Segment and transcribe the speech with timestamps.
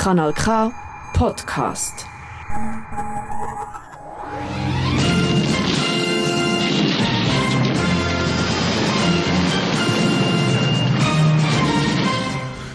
[0.00, 0.72] Kanal K
[1.12, 2.06] Podcast.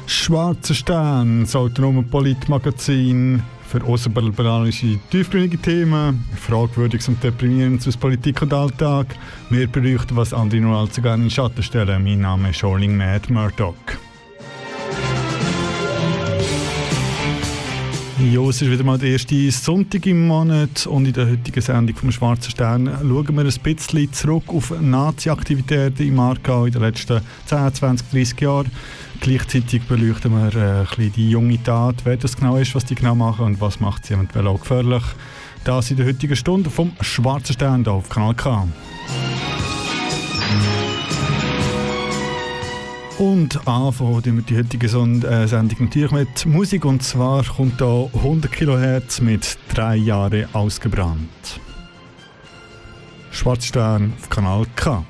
[0.06, 8.54] Schwarzer Stern, das autonome Politmagazin für außerbalberanische, tiefgründige Themen, fragwürdiges und deprimierendes aus Politik und
[8.54, 9.08] Alltag.
[9.50, 12.04] Wir berichten, was andere nur allzu gerne in den Schatten stellen.
[12.04, 13.74] Mein Name ist Shorling Mad Murdoch.
[18.36, 21.96] Ja, es ist wieder mal der erste Sonntag im Monat und in der heutigen Sendung
[21.96, 27.22] vom Schwarzen Stern schauen wir ein bisschen zurück auf Nazi-Aktivitäten im Aargau in den letzten
[27.46, 28.72] 10, 20, 30 Jahren.
[29.22, 32.96] Gleichzeitig beleuchten wir äh, ein bisschen die junge Tat, wer das genau ist, was die
[32.96, 35.04] genau machen und was macht sie eventuell auch gefährlich.
[35.64, 38.68] Das in der heutigen Stunde vom Schwarzen Stern auf Kanal K.
[43.18, 48.52] Und anfangen wir die heutige äh, Sendung natürlich mit Musik und zwar kommt hier 100
[48.52, 51.62] kHz mit drei Jahre ausgebrannt.
[53.32, 55.06] Schwarzstern auf Kanal K.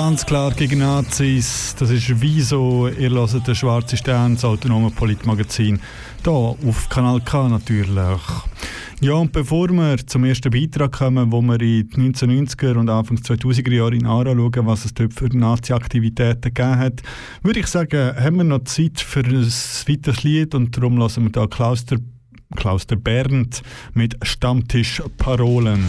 [0.00, 1.74] Ganz klar gegen Nazis.
[1.76, 5.80] Das ist wieso ihr hört den Schwarze Stern, das autonome Politmagazin.
[6.22, 8.20] Hier auf Kanal K natürlich.
[9.00, 13.22] Ja, und bevor wir zum ersten Beitrag kommen, wo wir in den 1990er und Anfangs
[13.22, 17.02] 2000er Jahren in Ara schauen, was es dort für Nazi-Aktivitäten gegeben hat,
[17.42, 21.32] würde ich sagen, haben wir noch Zeit für ein weiteres Lied und darum lassen wir
[21.32, 21.98] da Klaus der,
[22.54, 23.62] Klaus der Bernd
[23.94, 25.84] mit Stammtischparolen.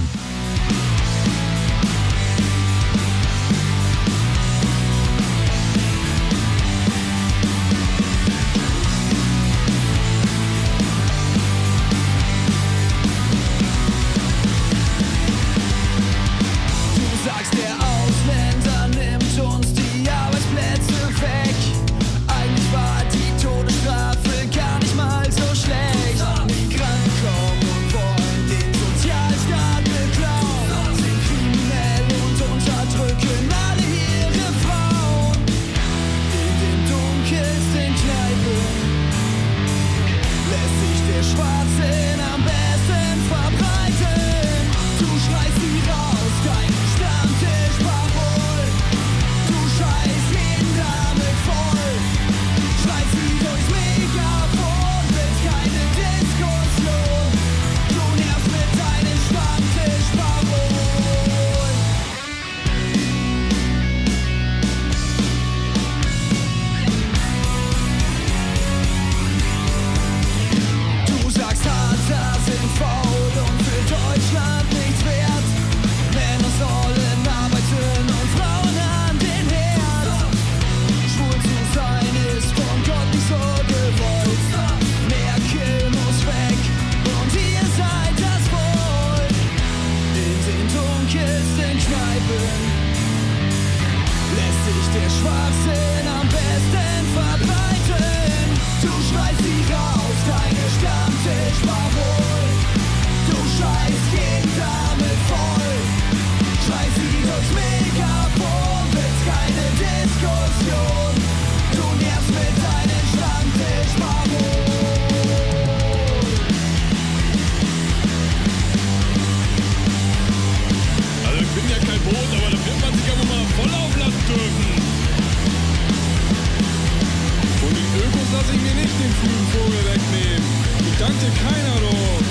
[128.52, 130.48] sie mir nicht den frühen Vogel wegnehmen.
[130.90, 132.24] Ich danke keiner drum.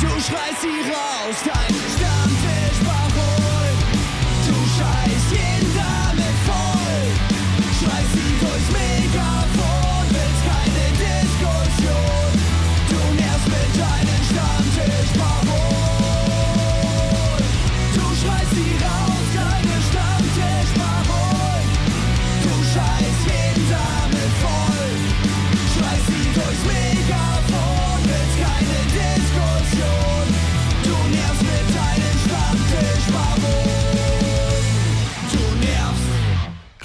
[0.00, 3.80] Du schreist sie raus, dein Stammtisch überholt.
[4.46, 5.67] Du scheißt jeden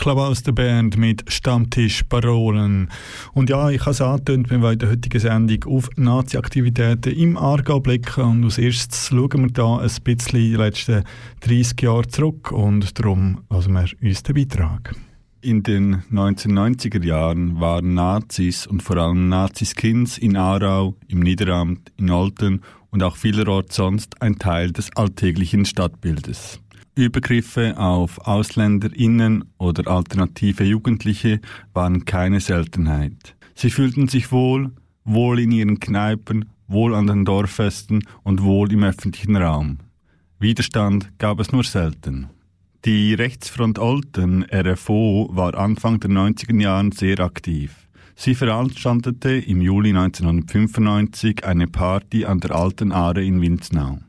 [0.03, 2.89] Club aus der Band mit Stammtischparolen.
[3.31, 7.37] Und ja, ich habe es angetönt, wir wollen in der heutigen Sendung auf Nazi-Aktivitäten im
[7.37, 8.25] Aargau blicken.
[8.25, 11.05] Und als erstes schauen wir da ein bisschen die letzten
[11.39, 14.93] 30 Jahre zurück und darum lassen wir uns den Beitrag.
[15.39, 22.09] In den 1990er Jahren waren Nazis und vor allem Naziskins in Aarau, im Niederamt, in
[22.09, 22.59] Olten
[22.91, 26.59] und auch vielerorts sonst ein Teil des alltäglichen Stadtbildes.
[26.95, 31.41] Übergriffe auf AusländerInnen oder alternative Jugendliche
[31.73, 33.35] waren keine Seltenheit.
[33.55, 34.71] Sie fühlten sich wohl,
[35.03, 39.79] wohl in ihren Kneipen, wohl an den Dorffesten und wohl im öffentlichen Raum.
[40.39, 42.29] Widerstand gab es nur selten.
[42.85, 47.87] Die Rechtsfront Olten, RFO, war Anfang der 90er Jahren sehr aktiv.
[48.15, 53.99] Sie veranstaltete im Juli 1995 eine Party an der Alten Aare in Winznau.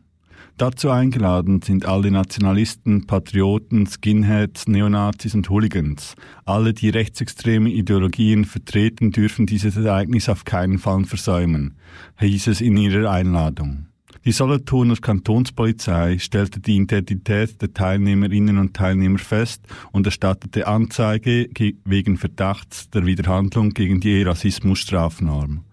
[0.57, 6.15] Dazu eingeladen sind alle Nationalisten, Patrioten, Skinheads, Neonazis und Hooligans.
[6.45, 11.75] Alle, die rechtsextreme Ideologien vertreten, dürfen dieses Ereignis auf keinen Fall versäumen,
[12.21, 13.87] hieß es in ihrer Einladung.
[14.25, 21.49] Die Solothurner Kantonspolizei stellte die Identität der Teilnehmerinnen und Teilnehmer fest und erstattete Anzeige
[21.85, 25.65] wegen Verdachts der Widerhandlung gegen die Rassismusstrafnorm.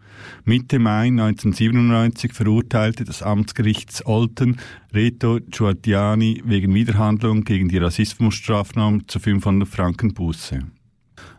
[0.45, 4.57] Mitte Mai 1997 verurteilte das Amtsgericht Olten
[4.93, 10.59] Reto Giuardiani wegen Widerhandlung gegen die Rassismusstrafnorm zu 500 Franken Buße.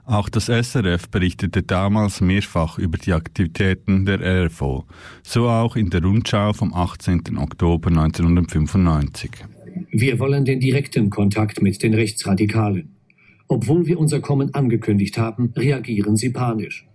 [0.04, 4.85] Auch das SRF berichtete damals mehrfach über die Aktivitäten der RFO,
[5.23, 7.38] so auch in der Rundschau vom 18.
[7.38, 9.30] Oktober 1995.
[9.90, 12.97] Wir wollen den direkten Kontakt mit den Rechtsradikalen.
[13.49, 16.87] Obwohl wir unser Kommen angekündigt haben, reagieren sie panisch.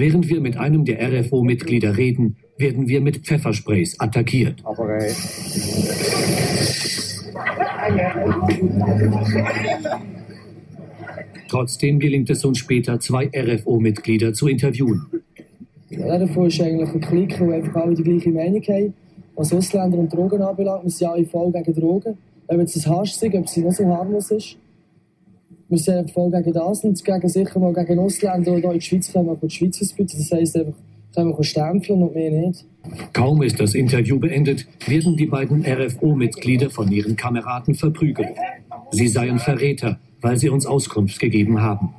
[0.00, 4.64] Während wir mit einem der RFO-Mitglieder reden, werden wir mit Pfeffersprays attackiert.
[11.50, 15.04] Trotzdem gelingt es uns später, zwei RFO-Mitglieder zu interviewen.
[15.90, 18.94] Ja, davon ist eigentlich ein Klick, wo einfach alle die gleiche Meinung haben.
[19.36, 22.16] Was Ausländer und Drogen anbelangt, wir sind alle voll gegen Drogen.
[22.48, 24.56] Wenn jetzt das Hasch sind, ob sie noch so harmlos ist.
[25.70, 29.12] Wir sind voll gegen das und gegen, sicher mal gegen Ausländer, die in die Schweiz
[29.12, 30.18] kommen, die Schweiz ausbeuten.
[30.18, 30.72] Das heisst einfach,
[31.14, 32.64] können wir stempeln und mehr nicht.
[33.12, 38.30] Kaum ist das Interview beendet, werden die beiden RFO-Mitglieder von ihren Kameraden verprügelt.
[38.90, 41.94] Sie seien Verräter, weil sie uns Auskunft gegeben haben.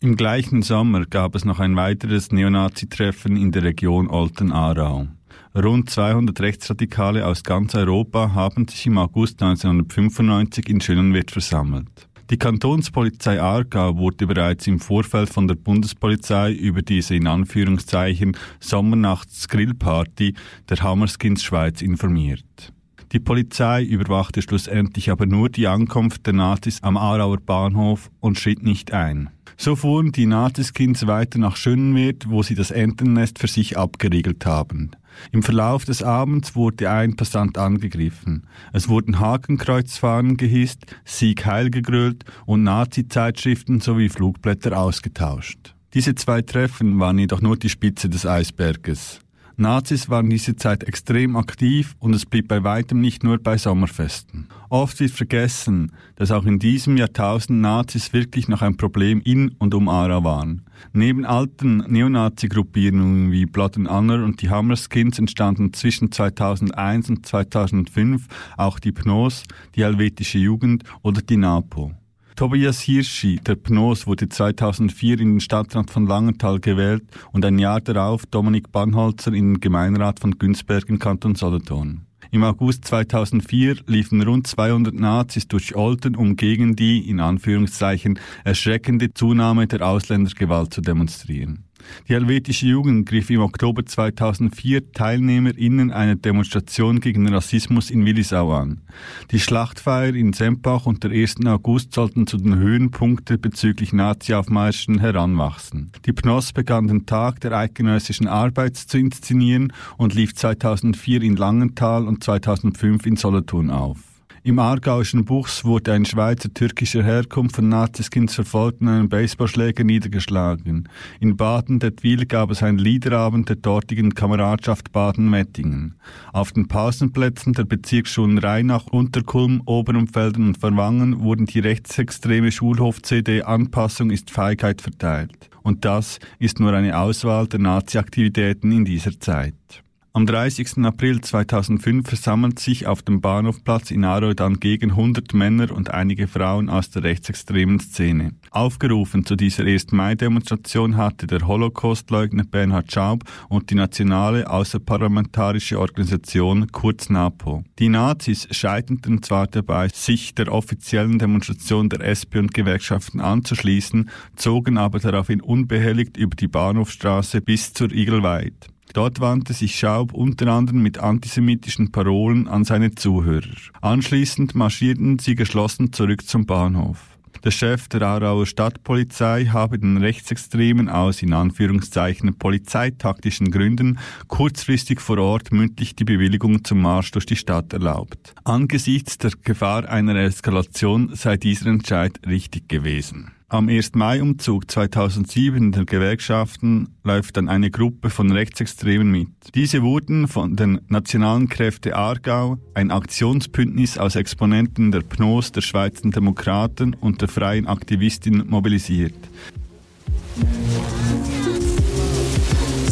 [0.00, 5.08] Im gleichen Sommer gab es noch ein weiteres Neonazi-Treffen in der Region Olten-Aarau.
[5.56, 12.05] Rund 200 Rechtsradikale aus ganz Europa haben sich im August 1995 in Schönenwert versammelt.
[12.28, 20.34] Die Kantonspolizei Aargau wurde bereits im Vorfeld von der Bundespolizei über diese in Anführungszeichen Sommernachts-Grillparty
[20.68, 22.72] der Hammerskins Schweiz informiert.
[23.16, 28.62] Die Polizei überwachte schlussendlich aber nur die Ankunft der Nazis am Aarauer Bahnhof und schritt
[28.62, 29.30] nicht ein.
[29.56, 34.90] So fuhren die Naziskins weiter nach Schönenwert, wo sie das Entennest für sich abgeriegelt haben.
[35.32, 38.46] Im Verlauf des Abends wurde ein Passant angegriffen.
[38.74, 45.74] Es wurden Hakenkreuzfahnen gehisst, Sieg Heil gegrölt und Nazi-Zeitschriften sowie Flugblätter ausgetauscht.
[45.94, 49.20] Diese zwei Treffen waren jedoch nur die Spitze des Eisberges.
[49.58, 54.48] Nazis waren diese Zeit extrem aktiv und es blieb bei weitem nicht nur bei Sommerfesten.
[54.68, 59.72] Oft wird vergessen, dass auch in diesem Jahrtausend Nazis wirklich noch ein Problem in und
[59.72, 60.66] um Ara waren.
[60.92, 68.26] Neben alten Neonazi-Gruppierungen wie Blood and Honor und die Hammerskins entstanden zwischen 2001 und 2005
[68.58, 69.44] auch die Pnos,
[69.74, 71.92] die Helvetische Jugend oder die NAPO.
[72.36, 77.02] Tobias Hirschi, der Pnos, wurde 2004 in den Stadtrat von Langenthal gewählt
[77.32, 82.04] und ein Jahr darauf Dominik Bannholzer in den Gemeinderat von Günzberg im Kanton Solothurn.
[82.30, 89.14] Im August 2004 liefen rund 200 Nazis durch Olten, um gegen die, in Anführungszeichen, erschreckende
[89.14, 91.64] Zunahme der Ausländergewalt zu demonstrieren.
[92.08, 98.82] Die helvetische Jugend griff im Oktober 2004 TeilnehmerInnen einer Demonstration gegen Rassismus in Willisau an.
[99.30, 101.44] Die Schlachtfeier in Sempach und der 1.
[101.46, 105.92] August sollten zu den Höhenpunkten bezüglich Nazi-Aufmärschen heranwachsen.
[106.06, 112.06] Die PNOS begann den Tag der eidgenössischen Arbeit zu inszenieren und lief 2004 in Langenthal
[112.06, 114.15] und 2005 in Solothurn auf.
[114.46, 120.88] Im aargauischen Buchs wurde ein Schweizer türkischer Herkunft von Naziskins verfolgt und einen Baseballschläger niedergeschlagen.
[121.18, 125.96] In Baden-Dettwil gab es einen Liederabend der dortigen Kameradschaft Baden-Wettingen.
[126.32, 134.10] Auf den Pausenplätzen der Bezirksschulen Rheinach, Unterkulm, Oberumfelden und Verwangen wurden die rechtsextreme Schulhof-CD Anpassung
[134.10, 135.50] ist Feigheit verteilt.
[135.64, 139.82] Und das ist nur eine Auswahl der Nazi-Aktivitäten in dieser Zeit.
[140.16, 140.78] Am 30.
[140.78, 146.26] April 2005 versammelt sich auf dem Bahnhofplatz in Aarau dann gegen 100 Männer und einige
[146.26, 148.32] Frauen aus der rechtsextremen Szene.
[148.50, 149.92] Aufgerufen zu dieser 1.
[149.92, 157.64] Mai-Demonstration hatte der Holocaustleugner Bernhard Schaub und die nationale außerparlamentarische Organisation kurz NAPO.
[157.78, 164.78] Die Nazis scheiterten zwar dabei, sich der offiziellen Demonstration der SP und Gewerkschaften anzuschließen, zogen
[164.78, 168.70] aber daraufhin unbehelligt über die Bahnhofstraße bis zur Igelweid.
[168.92, 173.56] Dort wandte sich Schaub unter anderem mit antisemitischen Parolen an seine Zuhörer.
[173.80, 177.16] Anschließend marschierten sie geschlossen zurück zum Bahnhof.
[177.44, 185.18] Der Chef der Aarauer Stadtpolizei habe den Rechtsextremen aus in Anführungszeichen polizeitaktischen Gründen kurzfristig vor
[185.18, 188.34] Ort mündlich die Bewilligung zum Marsch durch die Stadt erlaubt.
[188.42, 193.30] Angesichts der Gefahr einer Eskalation sei dieser Entscheid richtig gewesen.
[193.48, 193.94] Am 1.
[193.94, 199.28] Mai-Umzug 2007 der Gewerkschaften läuft dann eine Gruppe von Rechtsextremen mit.
[199.54, 206.10] Diese wurden von den Nationalen Kräfte Aargau, ein Aktionsbündnis aus Exponenten der PNOS, der Schweizer
[206.10, 209.14] Demokraten und der Freien Aktivistin mobilisiert.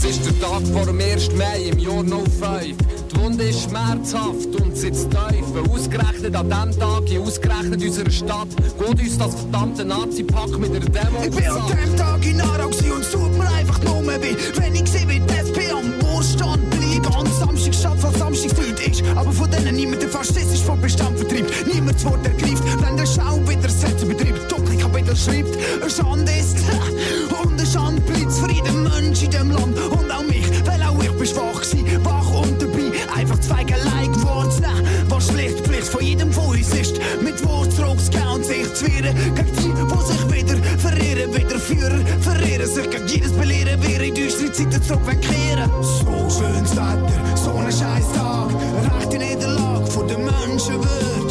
[0.06, 1.34] Es ist der Tag vor dem 1.
[1.34, 2.76] Mai im Jahr 05.
[3.10, 5.72] Die Wunde ist schmerzhaft und sitzt tief.
[5.72, 10.80] Ausgerechnet an diesem Tag, in ausgerechnet unserer Stadt, geht uns das verdammte Nazi-Pack mit einer
[10.80, 14.36] Demo Ich bin an dem Tag in Aarau und es tut mir einfach nur weh.
[14.56, 17.16] Wenn ich sehe, wie die SP am Wohlstand bleibt.
[17.16, 19.02] An Samstag statt, was Samstagsfrüd ist.
[19.16, 21.50] Aber von denen niemand der faschistisch vom Bestand vertreibt.
[21.72, 24.52] Niemand das Wort ergreift, wenn der Schau wieder Sätze betreibt.
[24.52, 26.58] Dunkel Kapitel schreibt, eine Schande ist.
[27.42, 28.13] Und eine Schande bleibt
[28.44, 29.78] für jeden Mensch in dem Land.
[29.78, 34.12] Und auch mich, weil auch ich bin schwach gewesen, wach und dabei, einfach zwei allein
[34.12, 34.62] geworden zu
[35.08, 39.14] was schlecht Pflicht von jedem von uns ist, mit Wurst rausgehen und sich zu wehren,
[39.34, 42.90] gegen die, die sich wieder verirren, wieder führen, verirren sich.
[42.90, 45.70] Gegen jedes Belehren, wir in düstere Zeiten zurückkehren.
[45.82, 48.48] So schönes Wetter, so ein scheiß Tag,
[48.98, 51.23] rechte Niederlage von den Menschen wird.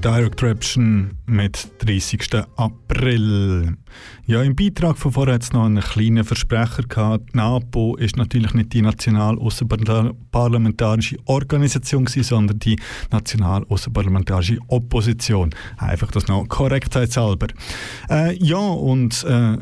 [0.00, 2.20] Direction mit 30.
[2.56, 3.76] April.
[4.26, 7.32] Ja, im Beitrag von vorher hat es noch einen kleinen Versprecher gehabt.
[7.32, 12.78] Die NAPO ist natürlich nicht die national außerparlamentarische Organisation, gewesen, sondern die
[13.10, 15.50] national außerparlamentarische Opposition.
[15.76, 17.48] Einfach das noch korrektheitshalber.
[18.08, 19.58] Äh, ja, und äh,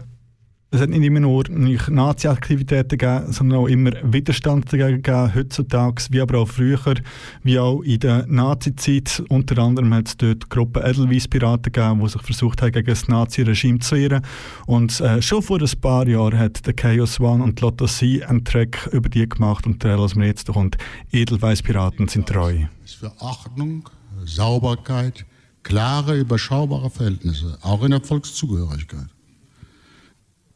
[0.70, 6.20] es hat nicht immer nur Nazi-Aktivitäten gegeben, sondern auch immer Widerstand dagegen gegeben, heutzutage, wie
[6.20, 6.94] aber auch früher,
[7.42, 9.22] wie auch in der Nazi-Zeit.
[9.30, 13.78] Unter anderem hat es dort Gruppen Edelweiss-Piraten gegeben, die sich versucht haben, gegen das Nazi-Regime
[13.78, 14.22] zu wehren.
[14.66, 18.44] Und äh, schon vor ein paar Jahren hat der Chaos One und Lotto C einen
[18.44, 20.76] Track über die gemacht und der lassen wir jetzt kommt.
[21.12, 22.66] Edelweiss-Piraten sind treu.
[22.84, 23.88] ist für Ordnung,
[24.26, 25.24] Sauberkeit,
[25.62, 29.08] klare, überschaubare Verhältnisse, auch in der Volkszugehörigkeit.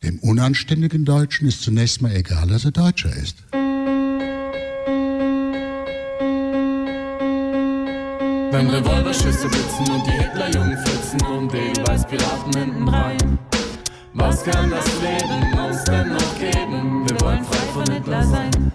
[0.02, 3.36] Dem unanständigen Deutschen ist zunächst mal egal, dass er Deutscher ist.
[8.50, 13.38] Wenn Revolverschüsse blitzen und die Hitlerjungen flitzen und Edelweiß-Piraten hinten rein.
[14.14, 17.08] Was kann das Leben uns denn noch geben?
[17.08, 18.72] Wir wollen frei von Hitler sein.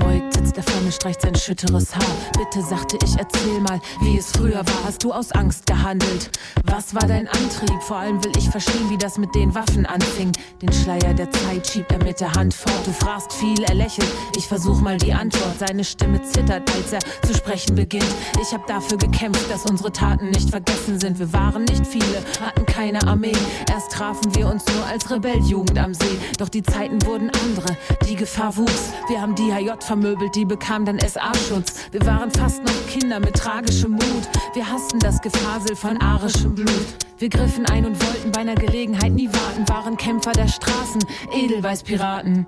[0.00, 2.16] Gebeugt sitzt er vor mir, streicht sein schütteres Haar.
[2.38, 4.84] Bitte, sagte ich, erzähl mal, wie es früher war.
[4.84, 6.30] Hast du aus Angst gehandelt?
[6.64, 7.82] Was war dein Antrieb?
[7.82, 10.32] Vor allem will ich verstehen, wie das mit den Waffen anfing.
[10.62, 12.86] Den Schleier der Zeit schiebt er mit der Hand fort.
[12.86, 14.08] Du fragst viel, er lächelt.
[14.36, 15.58] Ich versuch mal die Antwort.
[15.58, 18.14] Seine Stimme zittert, als er zu sprechen beginnt.
[18.40, 21.18] Ich hab dafür gekämpft, dass unsere Taten nicht vergessen sind.
[21.18, 23.36] Wir waren nicht viele, hatten keine Armee.
[23.70, 26.18] Erst trafen wir uns nur als Rebelljugend am See.
[26.38, 27.76] Doch die Zeiten wurden andere.
[28.08, 28.92] Die Gefahr wuchs.
[29.08, 31.88] Wir haben die HJ vermöbelt, die bekamen dann SA-Schutz.
[31.90, 34.28] Wir waren fast noch Kinder mit tragischem Mut.
[34.54, 36.86] Wir hassten das Gefasel von arischem Blut.
[37.18, 42.46] Wir griffen ein und wollten bei einer Gelegenheit nie warten, waren Kämpfer der Straßen, Edelweißpiraten.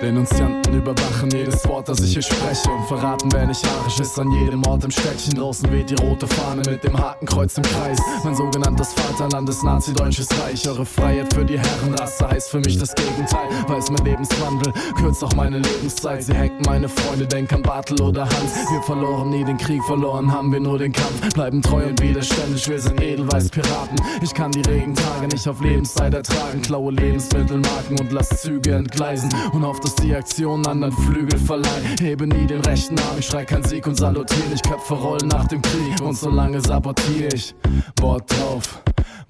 [0.00, 4.30] Denunzianten überwachen jedes Wort, das ich hier spreche und verraten, wer nicht arisch ist an
[4.32, 5.34] jedem Ort im Städtchen.
[5.34, 7.98] Draußen weht die rote Fahne mit dem Hakenkreuz im Kreis.
[8.24, 10.66] Mein sogenanntes Vaterland ist Nazi-Deutsches Reich.
[10.66, 13.46] Eure Freiheit für die Herrenrasse heißt für mich das Gegenteil.
[13.68, 16.22] Weiß mein Lebenswandel, kürzt auch meine Lebenszeit.
[16.22, 18.54] Sie hacken meine Freunde, denk an Bartel oder Hans.
[18.70, 21.34] Wir verloren nie den Krieg, verloren haben wir nur den Kampf.
[21.34, 23.96] Bleiben treu und widerständig, wir sind Edelweiß-Piraten.
[24.22, 26.62] Ich kann die Regentage nicht auf Lebenszeit ertragen.
[26.62, 29.28] Klaue Lebensmittelmarken und lass Züge entgleisen.
[29.52, 31.96] Und auf das die Aktion anderen Flügel verleihen.
[32.00, 34.68] Hebe nie den rechten Arm, ich schrei kein Sieg und salutiere nicht.
[34.68, 37.54] Köpfe rollen nach dem Krieg und so lange sabotiere ich.
[38.00, 38.82] Wort drauf,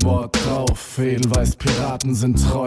[0.02, 2.66] Wort drauf, Edelweiß Piraten sind treu.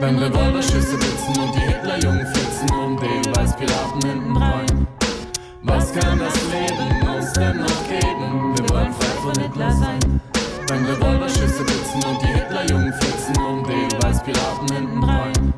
[0.00, 4.86] Wenn Revolverschüsse blitzen und die Hitlerjungen flitzen und Edelweiß Piraten hinten rein.
[5.62, 8.54] Was kann das Leben uns denn noch geben?
[8.56, 10.20] Wir wollen frei von Hitler sein.
[10.66, 15.54] Wenn Revolverschüsse blitzen und die Hitlerjungen flitzen und Edelweiß Piraten hinten rein.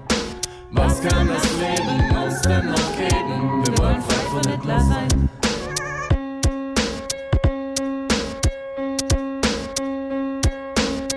[0.73, 3.65] Was kann das Leben uns denn noch geben?
[3.65, 5.29] Wir wollen frei von Hitler sein.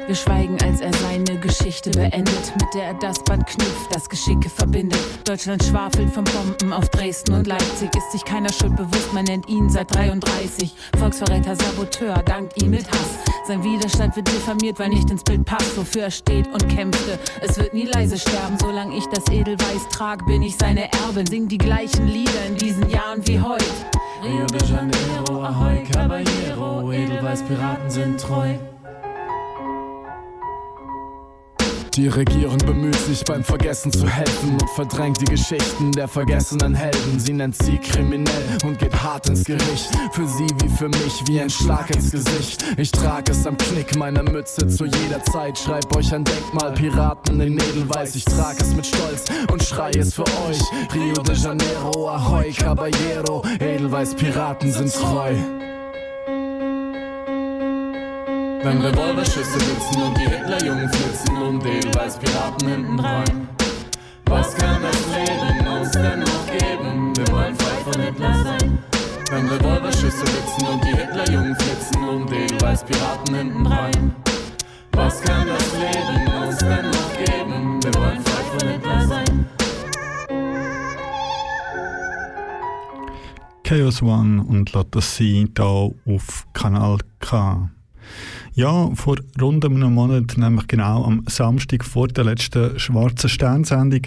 [0.09, 4.49] Wir schweigen, als er seine Geschichte beendet, mit der er das Band knüpft, das Geschicke
[4.49, 4.99] verbindet.
[5.23, 9.47] Deutschland schwafelt von Bomben auf Dresden und Leipzig, ist sich keiner Schuld bewusst, man nennt
[9.47, 10.73] ihn seit 33.
[10.97, 13.19] Volksverräter, Saboteur, dankt ihm mit Hass.
[13.45, 17.19] Sein Widerstand wird diffamiert, weil nicht ins Bild passt, wofür er steht und kämpfte.
[17.41, 21.47] Es wird nie leise sterben, solange ich das Edelweiß trag, bin ich seine Erbin, sing
[21.47, 23.63] die gleichen Lieder in diesen Jahren wie heute.
[24.23, 28.55] Rio de Janeiro, Ahoy Caballero, Edelweiß Piraten sind treu.
[31.99, 37.19] Die Regierung bemüht sich beim Vergessen zu helfen und verdrängt die Geschichten der vergessenen Helden.
[37.19, 39.89] Sie nennt sie kriminell und geht hart ins Gericht.
[40.13, 42.63] Für sie wie für mich wie ein Schlag ins Gesicht.
[42.77, 45.57] Ich trage es am Knick meiner Mütze zu jeder Zeit.
[45.57, 48.15] Schreib euch ein Denkmal, Piraten in Edelweiß.
[48.15, 50.61] Ich trage es mit Stolz und schrei es für euch.
[50.95, 55.33] Rio de Janeiro, Ahoy Caballero, Edelweiß Piraten sind treu.
[58.61, 63.47] Wenn Revolverschüsse blitzen und die Hitlerjungen flitzen und Edelweiß Piraten hinten dran.
[64.25, 67.15] Was kann das Leben uns denn noch geben?
[67.15, 68.79] Wir wollen frei von Hitler sein.
[69.31, 74.15] Wenn Revolverschüsse blitzen und die Hitlerjungen flitzen und Edelweiß Piraten hinten dran.
[74.91, 77.81] Was kann das Leben uns denn noch geben?
[77.81, 79.49] Wir wollen frei von Hitler sein.
[83.63, 87.69] Chaos One und Lotta C hier auf Kanal K.
[88.59, 94.01] Ja, vor rund einem Monat, nämlich genau am Samstag vor der letzten Schwarzen Sternsendung,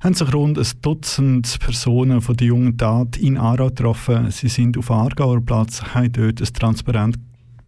[0.00, 4.30] haben sich rund ein Dutzend Personen von der jungen Tat in Aarau getroffen.
[4.30, 7.18] Sie sind auf Aargauer Platz, haben dort ein Transparent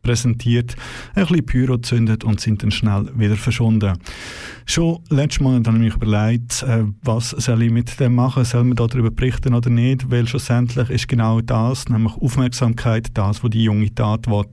[0.02, 0.76] präsentiert,
[1.14, 3.98] ein bisschen Pyro gezündet und sind dann schnell wieder verschwunden.
[4.66, 8.64] Schon letztes Monat habe ich mich überlegt, äh, was soll ich mit dem machen, soll
[8.64, 13.64] man darüber berichten oder nicht, weil schlussendlich ist genau das, nämlich Aufmerksamkeit, das, was die
[13.64, 14.44] junge Tat will.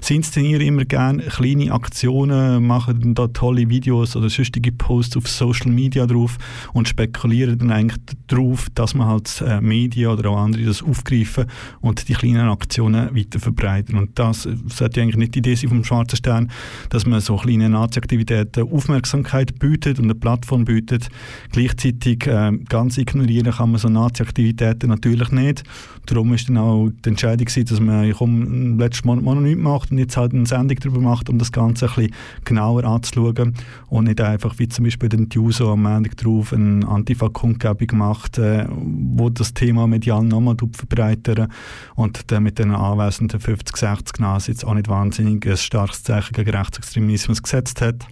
[0.00, 5.70] Sie inszenieren immer gerne kleine Aktionen, machen da tolle Videos oder sonstige Posts auf Social
[5.70, 6.36] Media drauf
[6.72, 11.46] und spekulieren dann eigentlich darauf, dass man halt äh, Medien oder auch andere das aufgreifen
[11.80, 13.96] und die kleinen Aktionen weiter verbreiten.
[13.96, 14.46] Und das
[14.76, 16.50] sollte eigentlich nicht die Idee sein vom Schwarzen Stern,
[16.90, 21.08] dass man so kleine Nazi-Aktivitäten Aufmerksamkeit bietet und eine Plattform bietet.
[21.52, 25.64] Gleichzeitig äh, ganz ignorieren kann man so Nazi-Aktivitäten natürlich nicht.
[26.06, 29.90] Darum ist dann auch die Entscheidung gewesen, dass man komm, letztes Mal noch nichts macht
[29.90, 33.54] und jetzt halt eine Sendung darüber macht, um das Ganze ein bisschen genauer anzuschauen
[33.88, 38.66] und nicht einfach wie zum Beispiel den Juso am Montag drauf eine Antifa-Kundgebung macht, äh,
[38.68, 41.48] wo das Thema medial nochmal verbreitern
[41.94, 46.34] und dann mit den anwesenden 50, 60 Nase jetzt auch nicht wahnsinnig ein starkes Zeichen
[46.34, 48.06] gegen Rechtsextremismus gesetzt hat.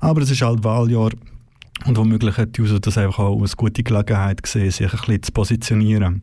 [0.00, 1.10] Aber es ist halt Wahljahr
[1.86, 5.22] und womöglich hat die USO das einfach auch als gute Gelegenheit gesehen, sich ein bisschen
[5.22, 6.22] zu positionieren.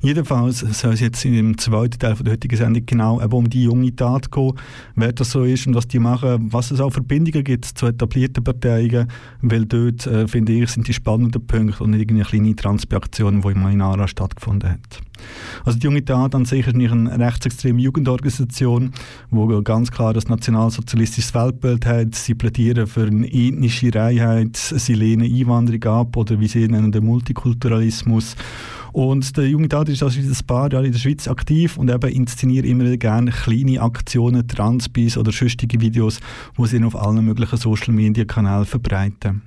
[0.00, 3.94] Jedenfalls soll es jetzt dem zweiten Teil der heutigen Sendung genau eben um die junge
[3.96, 4.52] Tat gehen,
[4.94, 8.44] wer das so ist und was die machen, was es auch Verbindungen gibt zu etablierten
[8.44, 9.08] Parteien,
[9.40, 13.48] weil dort, äh, finde ich, sind die spannenden Punkte und nicht irgendeine kleine Transaktion, die
[13.48, 15.00] in Mainara stattgefunden hat.
[15.64, 18.92] Also die junge Tat an sich ist nicht eine rechtsextreme Jugendorganisation,
[19.30, 22.14] die ganz klar das nationalsozialistische Weltbild hat.
[22.14, 27.04] Sie plädieren für eine ethnische Reinheit, sie lehnen Einwanderung ab oder wie sie nennen den
[27.04, 28.36] Multikulturalismus.
[28.92, 32.10] Und der junge Tat ist also ein paar Jahren in der Schweiz aktiv und eben
[32.10, 36.20] inszeniert immer gerne kleine Aktionen, Transbis oder sonstige Videos,
[36.58, 39.42] die sie auf allen möglichen Social Media Kanälen verbreiten.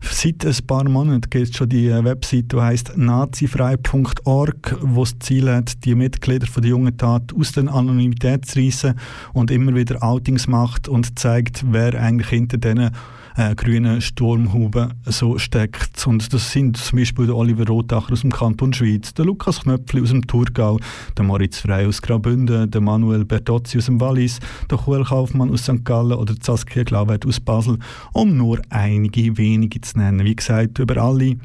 [0.00, 5.50] Seit ein paar Monaten gibt es schon die Webseite, die heisst nazifrei.org, wo das Ziel
[5.50, 8.94] hat, die Mitglieder von der jungen Tat aus der Anonymität zu reissen
[9.32, 12.90] und immer wieder Outings macht und zeigt, wer eigentlich hinter diesen
[13.38, 16.06] äh, grünen Sturmhuben so steckt.
[16.06, 20.02] Und das sind zum Beispiel der Oliver Rotacher aus dem Kanton Schweiz, der Lukas Knöpfli
[20.02, 20.78] aus dem Thurgau,
[21.16, 25.62] der Moritz Frey aus Graubünden, der Manuel Bertozzi aus dem Wallis, der Kuhl Kaufmann aus
[25.62, 25.84] St.
[25.84, 27.78] Gallen oder Saskia Glauwert aus Basel,
[28.12, 30.24] um nur einige wenige zu nennen.
[30.24, 31.36] Wie gesagt, über alle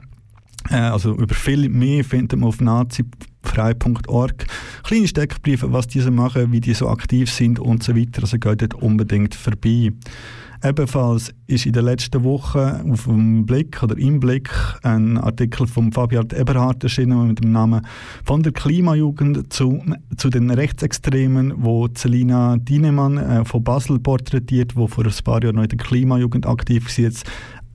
[0.70, 4.46] also über viel mehr findet man auf nazifrei.org
[4.84, 8.22] kleine Steckbriefe, was diese machen, wie die so aktiv sind und so weiter.
[8.22, 9.92] Also geht dort unbedingt vorbei.
[10.66, 14.50] Ebenfalls ist in der letzten Woche auf dem Blick oder im Blick
[14.84, 17.86] ein Artikel von Fabian Eberhardt erschienen mit dem Namen
[18.24, 19.84] «Von der Klimajugend zu,
[20.16, 25.58] zu den Rechtsextremen», wo Celina Dienemann äh, von Basel porträtiert, wo vor ein paar Jahren
[25.58, 27.30] noch in der Klimajugend aktiv war, jetzt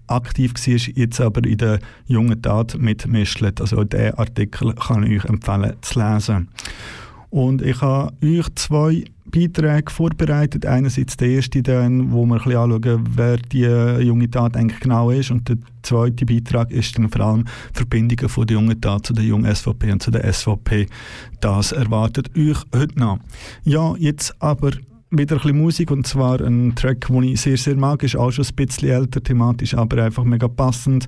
[0.08, 3.42] aktiv war, jetzt aber in der jungen Tat mitmischt.
[3.60, 6.48] Also diesen Artikel kann ich euch empfehlen zu lesen.
[7.30, 10.64] Und ich habe euch zwei Beiträge vorbereitet.
[10.66, 15.10] Einerseits der erste, dann, wo wir ein bisschen anschauen, wer die junge Tat eigentlich genau
[15.10, 15.30] ist.
[15.30, 19.24] Und der zweite Beitrag ist dann vor allem Verbindungen von der jungen Tat zu der
[19.24, 20.86] jungen SVP und zu der SVP.
[21.40, 23.18] Das erwartet euch heute noch.
[23.64, 24.70] Ja, jetzt aber
[25.10, 28.30] wieder ein bisschen Musik und zwar ein Track, den ich sehr, sehr mag, ist auch
[28.30, 31.06] schon ein bisschen älter thematisch, aber einfach mega passend.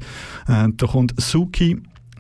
[0.48, 1.78] Äh, da kommt Suki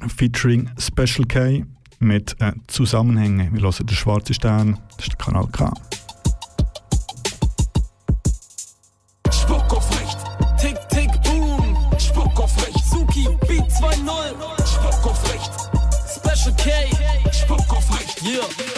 [0.08, 1.64] featuring Special K
[1.98, 3.52] mit äh, Zusammenhängen.
[3.52, 5.72] Wir hören den Schwarzen Stern, das ist der Kanal K.
[9.30, 10.18] Spuck auf Recht,
[10.60, 11.76] Tick, Tick, Boom.
[11.98, 13.96] Spuck auf Recht, Suki, Beat 2-0.
[14.66, 15.52] Spuck auf Recht,
[16.08, 16.70] Special K.
[17.32, 18.69] Spuck auf Recht, yeah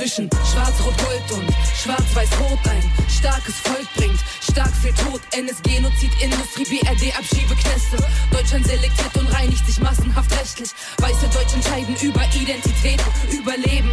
[0.00, 5.20] zwischen Schwarz-Rot-Gold und Schwarz-Weiß-Rot ein starkes Volk bringt stark viel Tod.
[5.36, 7.98] NS Genozid, Industrie, BRD, Abschiebeknäste.
[8.32, 10.70] Deutschland selektiert und reinigt sich massenhaft rechtlich.
[10.98, 13.92] Weiße Deutsche entscheiden über Identität, Überleben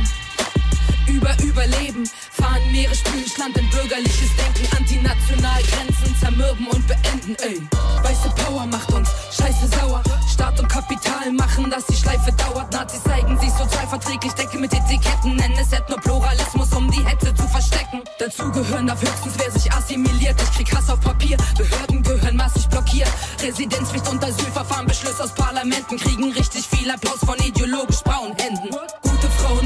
[1.08, 2.10] über Überleben.
[2.32, 4.78] Fahren Meere, in bürgerliches Denken.
[4.78, 7.62] Antinational Grenzen zermürben und beenden, ey.
[8.04, 10.04] Weiße Power macht uns scheiße sauer.
[10.32, 12.72] Staat und Kapital machen, dass die Schleife dauert.
[12.72, 15.36] Nazis zeigen sich sozial verträglich, decke mit Etiketten.
[15.36, 18.02] Nennen es Ethnopluralismus, um die Hetze zu verstecken.
[18.20, 20.36] Dazu gehören darf höchstens, wer sich assimiliert.
[20.42, 21.38] Ich krieg Hass auf Papier.
[21.58, 23.10] Behörden gehören massig blockiert.
[23.42, 28.76] Residenzpflicht und Asylverfahren, Beschlüsse aus Parlamenten kriegen richtig viel Applaus von ideologisch braunen Händen.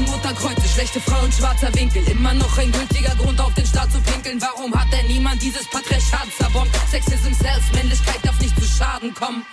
[0.02, 2.02] Frauen, Mutterkreuze, schlechte Frauen, schwarzer Winkel.
[2.08, 4.40] Immer noch ein gültiger Grund auf den Staat zu pinkeln.
[4.40, 6.74] Warum hat denn niemand dieses Patriarchat zerbombt?
[6.90, 9.44] Sexism, Selbst, Männlichkeit darf nicht zu Schaden kommen.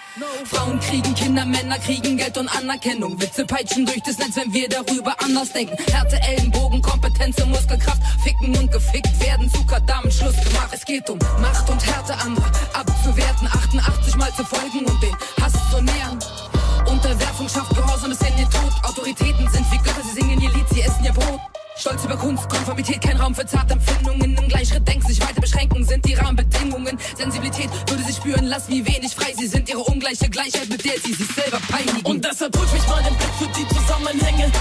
[0.45, 3.19] Frauen kriegen Kinder, Männer kriegen Geld und Anerkennung.
[3.21, 5.77] Witze peitschen durch das Netz, wenn wir darüber anders denken.
[5.91, 8.01] Härte, Ellenbogen, Kompetenz und Muskelkraft.
[8.23, 10.69] Ficken und gefickt werden, Zucker, damit Schluss gemacht.
[10.71, 13.47] Es geht um Macht und Härte anderer abzuwerten.
[13.47, 15.48] 88 Mal zu folgen und den Hass
[21.79, 24.35] Stolz über Kunst, Konformität, kein Raum für Zartempfindungen.
[24.35, 26.97] Im Gleichschritt denken sich weiter beschränken, sind die Rahmenbedingungen.
[27.15, 29.33] Sensibilität würde sich spüren, lass wie wenig frei.
[29.37, 32.01] Sie sind ihre ungleiche Gleichheit, mit der sie sich selber peinigen.
[32.03, 34.51] Und deshalb prüf ich mal den Blick für die Zusammenhänge.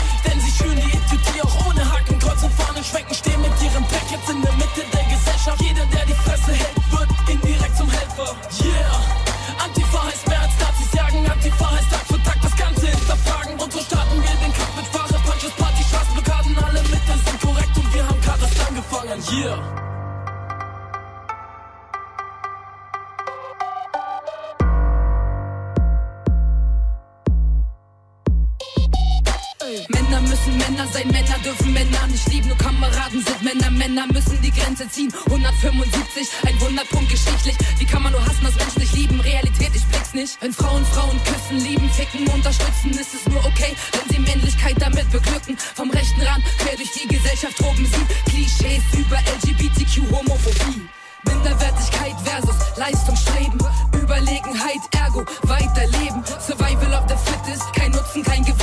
[30.92, 32.48] Sein, Männer dürfen Männer nicht lieben.
[32.48, 35.12] Nur Kameraden sind Männer, Männer müssen die Grenze ziehen.
[35.27, 37.57] 175, ein Wunderpunkt geschichtlich.
[37.79, 39.20] Wie kann man nur hassen, dass Menschen nicht lieben?
[39.20, 40.40] Realität, ich blick's nicht.
[40.40, 45.11] Wenn Frauen Frauen küssen, lieben, ficken, unterstützen, ist es nur okay, wenn sie Männlichkeit damit
[45.11, 45.57] beglücken.
[45.74, 50.88] Vom rechten Rand quer durch die Gesellschaft toben sie Klischees über LGBTQ, Homophobie.
[51.24, 53.59] Minderwertigkeit versus Leistungsstreben.
[54.01, 56.22] Überlegenheit, ergo weiterleben.
[56.40, 58.58] Survival of the fittest, kein Nutzen, kein Gewissen.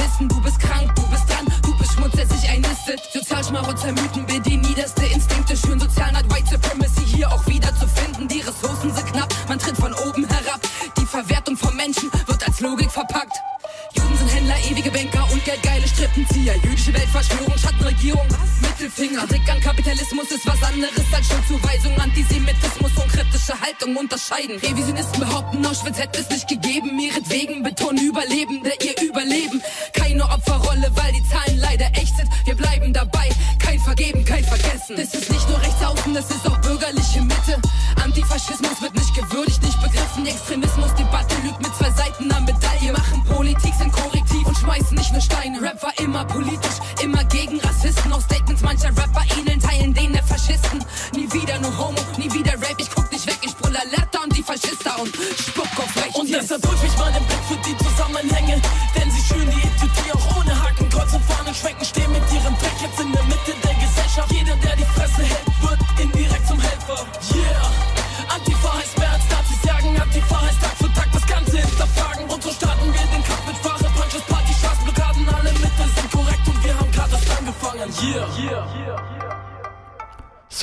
[3.35, 3.93] Sozialschmarotzer
[4.45, 5.57] die niederste Instinkte.
[5.57, 8.29] Schön Sozialneid, White Supremacy hier auch wieder zu finden.
[8.29, 10.61] Die Ressourcen sind knapp, man tritt von oben herab.
[10.97, 13.35] Die Verwertung von Menschen wird als Logik verpackt.
[13.93, 16.55] Juden sind Händler, ewige Banker und geldgeile Strippenzieher.
[16.63, 18.27] Jüdische Weltverschwörung, Schattenregierung,
[18.61, 19.27] Mittelfinger.
[19.27, 21.99] Kritik an Kapitalismus ist was anderes als Schuldzuweisung.
[21.99, 24.57] Antisemitismus und kritische Haltung unterscheiden.
[24.59, 26.97] Revisionisten behaupten, Auschwitz hätte es nicht gegeben.
[26.99, 29.61] Ihretwegen betonen Überlebende ihr Überleben.
[29.93, 32.14] Keine Opferrolle, weil die Zahlen leider echt
[34.85, 35.11] Vergessen.
[35.11, 37.59] Das ist nicht nur rechtsaußen, das ist auch bürgerliche Mitte.
[38.03, 40.25] Antifaschismus wird nicht gewürdigt, nicht begriffen.
[40.25, 42.91] Extremismusdebatte lügt mit zwei Seiten am Medaille.
[42.93, 45.61] Machen Politik, sind korrektiv und schmeißen nicht nur Steine.
[45.61, 46.77] Rap war immer politisch,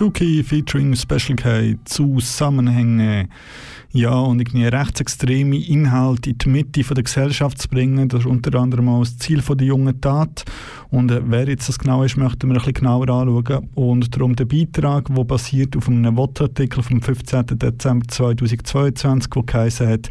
[0.03, 3.29] Suki featuring Special K Zusammenhänge.
[3.93, 8.59] Ja, und irgendwie rechtsextreme Inhalte in die Mitte der Gesellschaft zu bringen, das ist unter
[8.59, 10.45] anderem auch das Ziel der jungen Tat.
[10.91, 13.69] Und äh, wer jetzt das genau ist, möchten wir ein bisschen genauer anschauen.
[13.77, 17.59] Und darum der Beitrag, der basiert auf einem Votartikel vom 15.
[17.59, 20.09] Dezember 2022, der geheißen hat,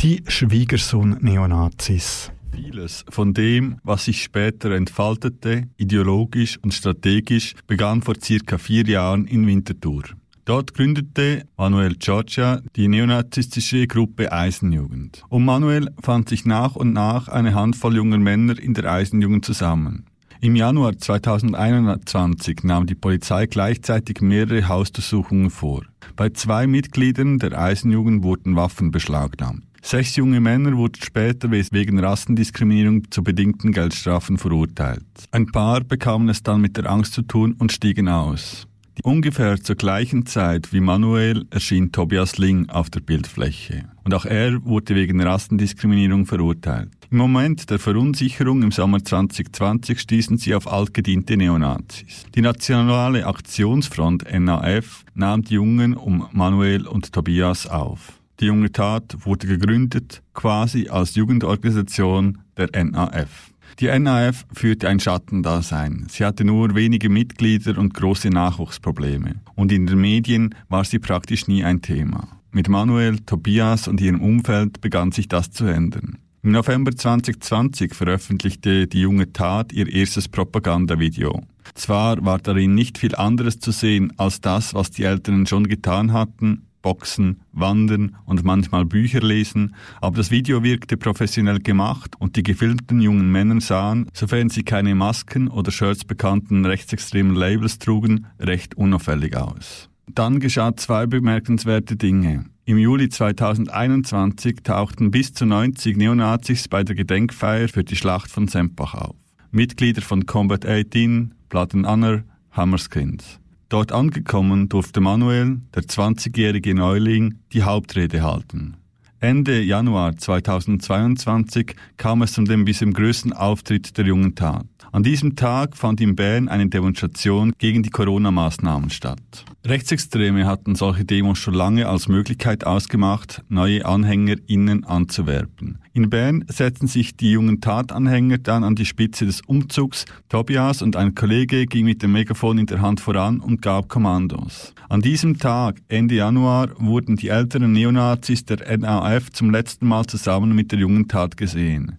[0.00, 2.30] «Die Schwiegersohn-Neonazis».
[2.52, 9.26] Vieles von dem, was sich später entfaltete, ideologisch und strategisch, begann vor circa vier Jahren
[9.26, 10.02] in Winterthur.
[10.44, 15.22] Dort gründete Manuel Giorgia die neonazistische Gruppe Eisenjugend.
[15.28, 20.06] Um Manuel fand sich nach und nach eine Handvoll junger Männer in der Eisenjugend zusammen.
[20.40, 25.82] Im Januar 2021 nahm die Polizei gleichzeitig mehrere Hausdurchsuchungen vor.
[26.16, 29.64] Bei zwei Mitgliedern der Eisenjugend wurden Waffen beschlagnahmt.
[29.82, 35.04] Sechs junge Männer wurden später wegen Rassendiskriminierung zu bedingten Geldstrafen verurteilt.
[35.32, 38.66] Ein paar bekamen es dann mit der Angst zu tun und stiegen aus.
[39.02, 43.84] Ungefähr zur gleichen Zeit wie Manuel erschien Tobias Ling auf der Bildfläche.
[44.04, 46.90] Und auch er wurde wegen Rassendiskriminierung verurteilt.
[47.10, 52.26] Im Moment der Verunsicherung im Sommer 2020 stießen sie auf altgediente Neonazis.
[52.34, 58.19] Die Nationale Aktionsfront NAF nahm die Jungen um Manuel und Tobias auf.
[58.40, 63.52] Die junge Tat wurde gegründet quasi als Jugendorganisation der NAF.
[63.78, 66.06] Die NAF führte ein Schattendasein.
[66.08, 69.36] Sie hatte nur wenige Mitglieder und große Nachwuchsprobleme.
[69.54, 72.28] Und in den Medien war sie praktisch nie ein Thema.
[72.50, 76.18] Mit Manuel, Tobias und ihrem Umfeld begann sich das zu ändern.
[76.42, 81.42] Im November 2020 veröffentlichte die junge Tat ihr erstes Propagandavideo.
[81.74, 86.14] Zwar war darin nicht viel anderes zu sehen als das, was die Eltern schon getan
[86.14, 92.42] hatten, Boxen, Wandern und manchmal Bücher lesen, aber das Video wirkte professionell gemacht und die
[92.42, 98.76] gefilmten jungen Männer sahen, sofern sie keine Masken oder Shirts bekannten rechtsextremen Labels trugen, recht
[98.76, 99.88] unauffällig aus.
[100.06, 102.46] Dann geschah zwei bemerkenswerte Dinge.
[102.64, 108.48] Im Juli 2021 tauchten bis zu 90 Neonazis bei der Gedenkfeier für die Schlacht von
[108.48, 109.16] Sempach auf.
[109.50, 113.39] Mitglieder von Combat 18, Blood and Honor, Hammerskins.
[113.70, 118.76] Dort angekommen durfte Manuel, der 20-jährige Neuling, die Hauptrede halten.
[119.20, 124.66] Ende Januar 2022 kam es zu dem bisher größten Auftritt der jungen Tat.
[124.90, 129.44] An diesem Tag fand in Bern eine Demonstration gegen die Corona-Maßnahmen statt.
[129.64, 135.78] Rechtsextreme hatten solche Demos schon lange als Möglichkeit ausgemacht, neue AnhängerInnen anzuwerben.
[135.92, 140.04] In Bern setzten sich die jungen Tatanhänger dann an die Spitze des Umzugs.
[140.28, 144.72] Tobias und ein Kollege ging mit dem Megafon in der Hand voran und gab Kommandos.
[144.88, 150.54] An diesem Tag, Ende Januar, wurden die älteren Neonazis der NAF zum letzten Mal zusammen
[150.54, 151.98] mit der jungen Tat gesehen.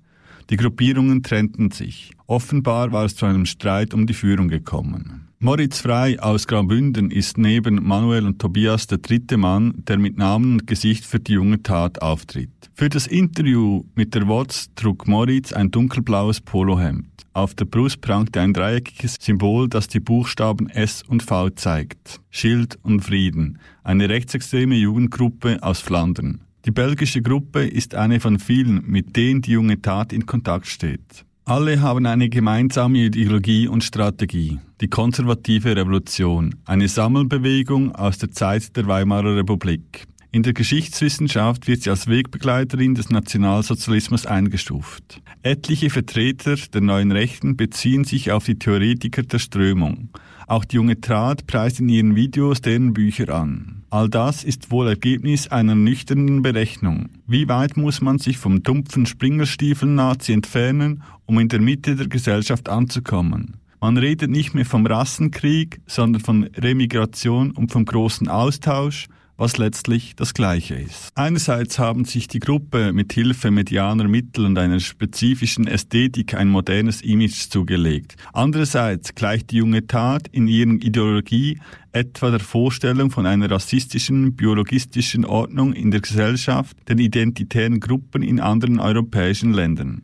[0.50, 2.12] Die Gruppierungen trennten sich.
[2.28, 5.31] Offenbar war es zu einem Streit um die Führung gekommen.
[5.44, 10.54] Moritz Frei aus Graubünden ist neben Manuel und Tobias der dritte Mann, der mit Namen
[10.54, 12.52] und Gesicht für die junge Tat auftritt.
[12.76, 17.08] Für das Interview mit der WOTS trug Moritz ein dunkelblaues Polohemd.
[17.34, 22.22] Auf der Brust prangte ein dreieckiges Symbol, das die Buchstaben S und V zeigt.
[22.30, 23.58] Schild und Frieden.
[23.84, 26.42] Eine rechtsextreme Jugendgruppe aus Flandern.
[26.66, 31.26] Die belgische Gruppe ist eine von vielen, mit denen die junge Tat in Kontakt steht.
[31.46, 38.76] Alle haben eine gemeinsame Ideologie und Strategie, die konservative Revolution, eine Sammelbewegung aus der Zeit
[38.78, 40.06] der Weimarer Republik.
[40.32, 45.22] In der Geschichtswissenschaft wird sie als Wegbegleiterin des Nationalsozialismus eingestuft.
[45.42, 50.10] Etliche Vertreter der neuen Rechten beziehen sich auf die Theoretiker der Strömung.
[50.52, 53.86] Auch die junge Trat preist in ihren Videos deren Bücher an.
[53.90, 57.08] All das ist wohl Ergebnis einer nüchternen Berechnung.
[57.26, 62.68] Wie weit muss man sich vom dumpfen Springerstiefel-Nazi entfernen, um in der Mitte der Gesellschaft
[62.68, 63.62] anzukommen?
[63.80, 69.08] Man redet nicht mehr vom Rassenkrieg, sondern von Remigration und vom großen Austausch,
[69.42, 71.10] was letztlich das Gleiche ist.
[71.16, 77.02] Einerseits haben sich die Gruppe mit Hilfe medianer Mittel und einer spezifischen Ästhetik ein modernes
[77.02, 78.18] Image zugelegt.
[78.34, 81.60] Andererseits gleicht die junge Tat in ihrer Ideologie
[81.92, 88.40] etwa der Vorstellung von einer rassistischen, biologistischen Ordnung in der Gesellschaft den identitären Gruppen in
[88.40, 90.04] anderen europäischen Ländern.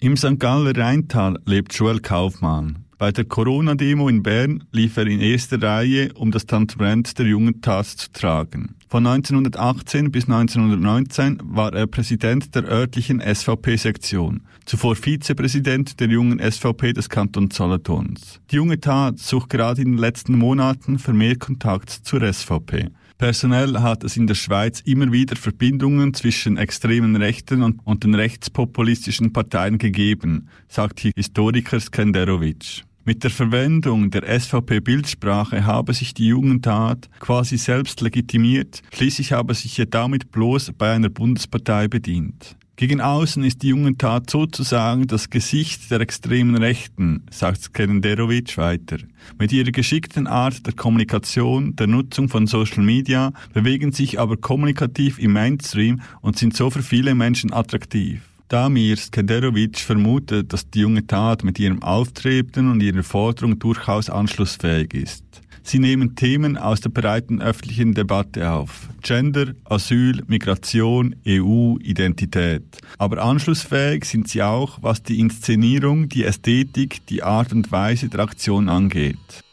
[0.00, 0.38] Im St.
[0.38, 2.87] Galler Rheintal lebt Joel Kaufmann.
[2.98, 7.60] Bei der Corona-Demo in Bern lief er in erster Reihe, um das Transparent der jungen
[7.60, 8.74] Tat zu tragen.
[8.88, 16.92] Von 1918 bis 1919 war er Präsident der örtlichen SVP-Sektion, zuvor Vizepräsident der jungen SVP
[16.92, 18.40] des Kantons Solothurns.
[18.50, 22.88] Die junge Tat sucht gerade in den letzten Monaten vermehrt Kontakt zur SVP.
[23.16, 28.14] Personell hat es in der Schweiz immer wieder Verbindungen zwischen extremen Rechten und, und den
[28.14, 32.87] rechtspopulistischen Parteien gegeben, sagt Historiker Skenderovic.
[33.08, 39.78] Mit der Verwendung der SVP-Bildsprache habe sich die Jugendtat quasi selbst legitimiert, schließlich habe sich
[39.78, 42.54] ja damit bloß bei einer Bundespartei bedient.
[42.76, 48.98] Gegen außen ist die Jugendtat sozusagen das Gesicht der extremen Rechten, sagt Skenderovic weiter.
[49.38, 55.18] Mit ihrer geschickten Art der Kommunikation, der Nutzung von Social Media, bewegen sich aber kommunikativ
[55.18, 58.27] im Mainstream und sind so für viele Menschen attraktiv.
[58.48, 64.94] Damir Skenderovic vermutet, dass die junge Tat mit ihrem Auftreten und ihrer Forderung durchaus anschlussfähig
[64.94, 65.24] ist.
[65.62, 68.88] Sie nehmen Themen aus der breiten öffentlichen Debatte auf.
[69.02, 72.64] Gender, Asyl, Migration, EU, Identität.
[72.96, 78.20] Aber anschlussfähig sind sie auch, was die Inszenierung, die Ästhetik, die Art und Weise der
[78.20, 79.44] Aktion angeht.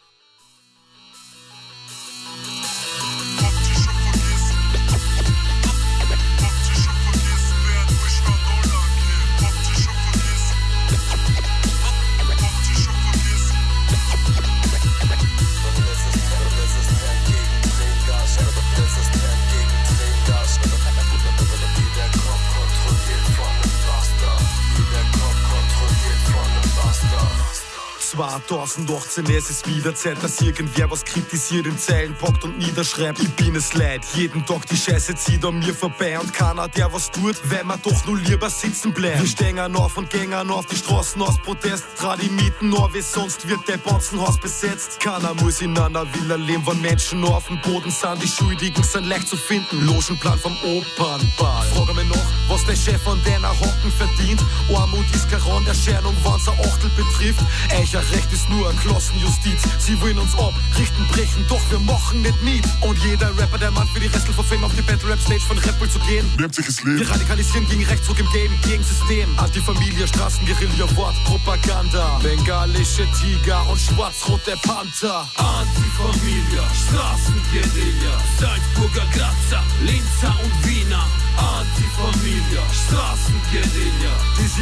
[28.18, 33.20] War 2018, es ist wieder Zeit, dass irgendwer was kritisiert, in Zeilen packt und niederschreibt.
[33.20, 36.92] Ich bin es leid, jeden Tag die Scheiße zieht an mir vorbei und keiner, der
[36.94, 39.20] was tut, weil man doch nur lieber sitzen bleibt.
[39.20, 43.02] Wir stehen auf und gehen auf die Straßen aus Protest, trad die Mieten auf, wie
[43.02, 45.00] sonst wird der Bonzenhaus besetzt.
[45.00, 48.84] Keiner muss in einer Villa leben, wenn Menschen nur auf dem Boden sind, die Schuldigen
[48.84, 49.86] sind leicht zu finden.
[49.86, 51.66] Logenplan vom Opernball.
[51.74, 54.42] Frage mich noch, was der Chef an deiner Hocken verdient.
[54.74, 57.42] Armut ist keine Erscheinung, wenn's ein Achtel betrifft.
[57.72, 59.62] Eicher Recht ist nur eine Klassenjustiz.
[59.80, 62.64] Sie wollen uns ab, richten, brechen, doch wir machen nicht mit.
[62.82, 65.42] Und jeder Rapper, der Mann für die Restel von Fame auf die Battle Rap Stage
[65.42, 66.26] von Red Bull zu gehen.
[66.38, 67.00] Nimmt sich das Leben.
[67.00, 69.28] Wir radikalisieren gegen Rechtsruck im Game, gegen System.
[69.38, 72.20] Antifamilie, Straßenguerilla, Wort, Propaganda.
[72.22, 75.28] Bengalische Tiger und schwarz-rote Panther.
[75.36, 81.08] Antifamilie, Straßenguerilla, Salzburger Grazer, Linzer und Wiener.
[81.38, 84.14] Antifamilie, Straßenguerilla,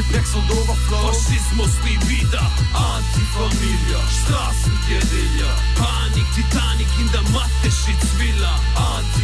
[0.09, 1.11] Blacks und Overflow.
[1.11, 2.51] Faschismus nie wieder.
[2.74, 8.59] Antifamilie, Straßenguerilla, Panik, Titanic in der Matte, Schitzvilla.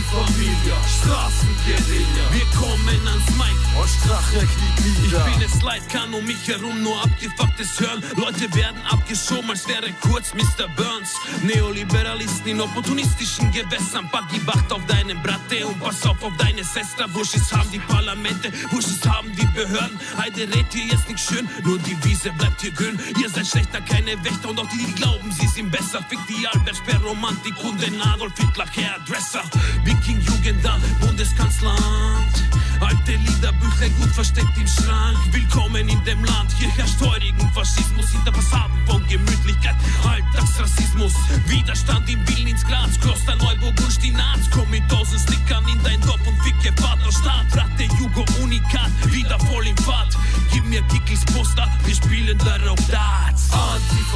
[0.09, 5.27] Antifamilie, Straßenguerilla, wir kommen ans Mic und Strache kniet nieder.
[5.27, 8.03] Ich bin es leid, kann um mich herum nur abgefucktes hören.
[8.15, 10.67] Leute werden abgeschoben, als wäre kurz Mr.
[10.75, 11.13] Burns.
[11.43, 16.63] Neoliberalisten in opportunistischen Gewässern, pack die Bacht auf deinen Bratte und pass auf auf deine
[16.63, 17.05] Sestra.
[17.13, 19.99] Wuschis haben die Parlamente, Wuschis haben die Behörden.
[20.17, 22.99] Heide redet hier jetzt nicht schön, nur die Wiese bleibt hier grün.
[23.21, 26.03] Ihr seid schlechter, keine Wächter und auch die, die glauben, sie sind besser.
[26.09, 29.43] Fick die Albert Sperr Romantik und den Adolf Hitler Hairdresser.
[29.99, 32.43] Viking Jugendamt, Bundeskanzleramt.
[32.79, 35.17] Alte Liederbücher gut versteckt im Schrank.
[35.31, 39.75] Willkommen in dem Land, hier herrscht heurigen Faschismus hinter Fassaden von Gemütlichkeit.
[40.07, 41.13] Alltagsrassismus,
[41.47, 44.49] Widerstand im Willen ins Graz, Kloster Neuburg und Stinaz.
[44.51, 47.45] Komm mit tausend Stickern in dein Dorf und ficke Vaterstaat.
[47.53, 50.17] Ratte Jugo Unikat, wieder voll im Fahrt.
[50.53, 53.51] Gib mir Kickels Poster, wir spielen darauf Darts.
[53.51, 54.08] Antifamilie,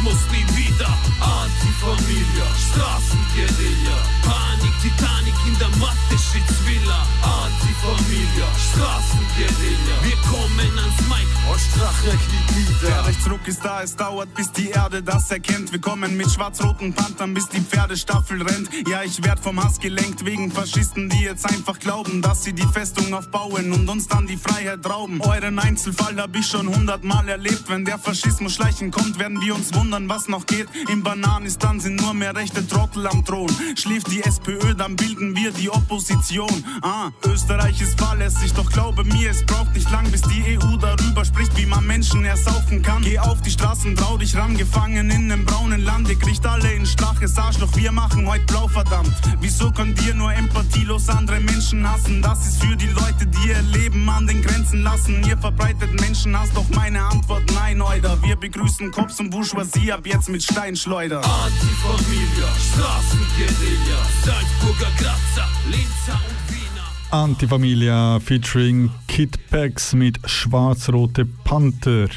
[0.00, 0.88] Faschismus nie wieder.
[1.20, 7.06] Antifamilie, Straßenguerilla, Panik, Titanic in der Matte, Schitzvilla.
[7.22, 12.88] Antifamilie, Straßenguerilla, wir kommen ans Mic und Strache kniet nieder.
[12.88, 15.72] Der Rechtsruck ist es dauert, bis die Erde das erkennt.
[15.72, 18.68] Wir kommen mit schwarz-roten Panthern, bis die Pferdestaffel rennt.
[18.88, 22.66] Ja, ich werd vom Hass gelenkt wegen Faschisten, die jetzt einfach glauben, dass sie die
[22.66, 25.20] Festung aufbauen und uns dann die Freiheit rauben.
[25.20, 27.64] Euren Einzelfall hab ich schon hundertmal erlebt.
[27.68, 30.68] Wenn der Faschismus schleichen kommt, werden wir uns wundern, was noch geht.
[30.88, 33.50] Im Bananistan sind nur mehr rechte Trottel am Thron.
[33.76, 36.64] Schläft die SPÖ, dann bilden wir die Opposition.
[36.82, 41.24] Ah, Österreich ist fahrlässig, doch glaube mir, es braucht nicht lang, bis die EU darüber
[41.24, 43.02] spricht, wie man Menschen ersaufen kann.
[43.02, 46.08] Geh auf die Straßen, trau dich ran, gefangen in nem braunen Land.
[46.08, 49.14] Ihr kriegt alle in Straches Arschloch, wir machen heute blau, verdammt.
[49.40, 52.20] Wieso könnt ihr nur empathielos andere Menschen hassen?
[52.20, 55.22] Das ist für die Leute, die ihr Leben an den Grenzen lassen.
[55.22, 58.20] Ihr verbreitet Menschenhass, doch meine Antwort nein, Euder.
[58.24, 61.18] Wir begrüßen Cops und Bourgeoisie ab jetzt mit Steinschleuder.
[61.18, 67.12] Antifamilie, Straßenguerilla, Salzburger Grazer, Linzer und Wiener.
[67.12, 72.08] Antifamilia featuring Kid Pax mit Schwarz-Rote Panther.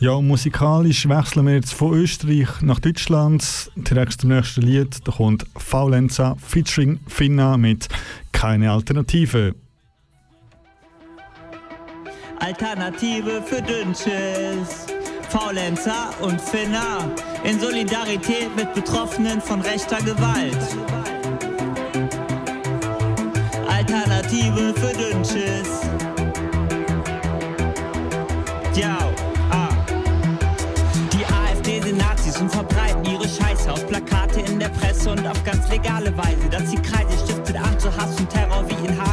[0.00, 3.70] Ja, musikalisch wechseln wir jetzt von Österreich nach Deutschland.
[3.76, 4.96] Direkt zum nächsten Lied.
[5.06, 7.86] Da kommt Faulenza featuring Finna mit
[8.32, 9.54] Keine Alternative.
[12.38, 14.86] Alternative für Dünnschiss.
[15.28, 17.12] Faulenzer und Finna
[17.44, 20.56] in Solidarität mit Betroffenen von rechter Gewalt.
[23.68, 26.09] Alternative für Dünnschiss.
[35.00, 36.48] Presse und auf ganz legale Weise.
[36.50, 39.09] Dass die Kreise stiftet an zu Hass und Terror wie in Hanau.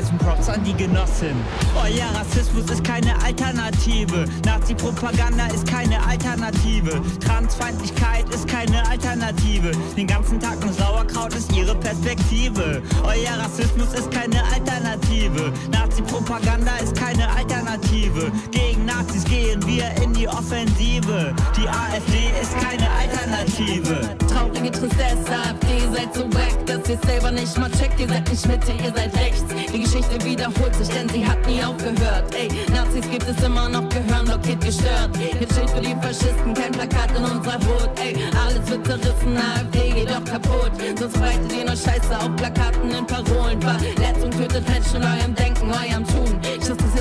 [0.00, 1.36] Abreißen, Props an die Genossen.
[1.76, 4.24] Euer Rassismus ist keine Alternative.
[4.44, 7.02] Nazi-Propaganda ist keine Alternative.
[7.20, 9.72] Transfeindlichkeit ist keine Alternative.
[9.96, 12.82] Den ganzen Tag nur Sauerkraut ist ihre Perspektive.
[13.04, 15.52] Euer Rassismus ist keine Alternative.
[15.70, 18.32] Nazi-Propaganda ist keine Alternative.
[18.50, 21.34] Gegen Nazis gehen wir in die Offensive.
[21.56, 24.19] Die AfD ist keine Alternative.
[24.40, 28.00] Traurige Tristesse, AfD, seid so weg, dass ihr selber nicht mal checkt.
[28.00, 29.44] Ihr seid nicht Mitte, ihr seid rechts.
[29.70, 32.34] Die Geschichte wiederholt sich, denn sie hat nie aufgehört.
[32.34, 35.10] Ey, Nazis gibt es immer noch, gehören blockiert, gestört.
[35.38, 37.90] Jetzt steht für die Faschisten kein Plakat in unserer Hut.
[38.00, 40.72] Ey, alles wird zerrissen, AfD geht doch kaputt.
[40.98, 43.60] Sonst verbreitet ihr nur Scheiße auf Plakaten in Parolen.
[43.60, 46.40] Verletzung tötet Menschen eurem Denken, eurem Tun.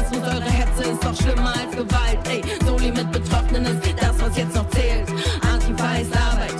[0.09, 2.19] Rassismus, eure Hetze ist doch schlimmer als Gewalt.
[2.29, 5.07] Ey, Soli mit Betroffenen ist das, was jetzt noch zählt.
[5.41, 6.58] Antifa ist Arbeit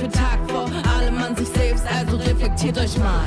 [0.00, 0.87] und
[1.18, 3.26] das Tag für Tag vor allem an sich selbst, also reflektiert euch mal.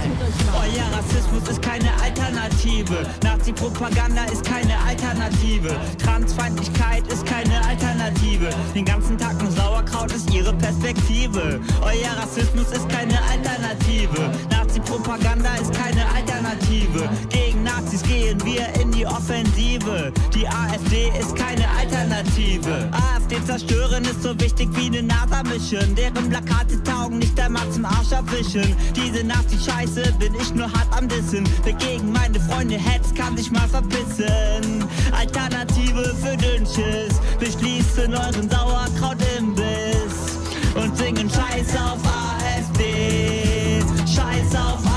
[0.54, 3.06] Euer Rassismus ist keine Alternative.
[3.24, 5.76] Nazi-Propaganda ist keine Alternative.
[6.04, 8.50] Transfeindlichkeit ist keine Alternative.
[8.74, 11.60] Den ganzen Tag nur Sauerkraut ist ihre Perspektive.
[11.82, 14.32] Euer Rassismus ist keine Alternative.
[14.50, 17.10] Nazi-Propaganda ist keine Alternative.
[17.30, 20.12] Gegen Nazis gehen wir in die Offensive.
[20.34, 22.90] Die AfD ist keine Alternative.
[22.92, 25.96] AfD zerstören ist so wichtig wie eine NASA-Mission.
[25.96, 28.76] Deren Plakate taugen nicht einmal zum Arsch abwischen.
[28.96, 31.48] Diese Nazi-Scheiße bin ich nur hart am Dissen.
[31.64, 34.86] Wer gegen meine Freunde hetzt, kann sich mal verpissen.
[35.12, 37.20] Alternative für Dünnschiss.
[37.40, 40.38] Beschließen euren Sauerkraut-Imbiss.
[40.76, 43.82] Und singen Scheiß auf AfD.
[44.06, 44.91] Scheiß auf AfD.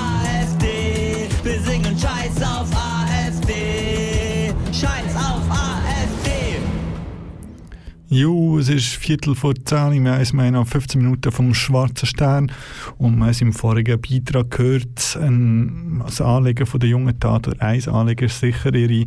[8.10, 10.04] Jo, es ist Viertel vor zehn.
[10.04, 12.52] Wir haben noch 15 Minuten vom Schwarzen Stern.
[12.98, 17.88] Und wir haben im vorigen Beitrag gehört, ein, das Anliegen der jungen Tat, oder ein
[17.88, 19.06] Anliegen ist sicher, ihre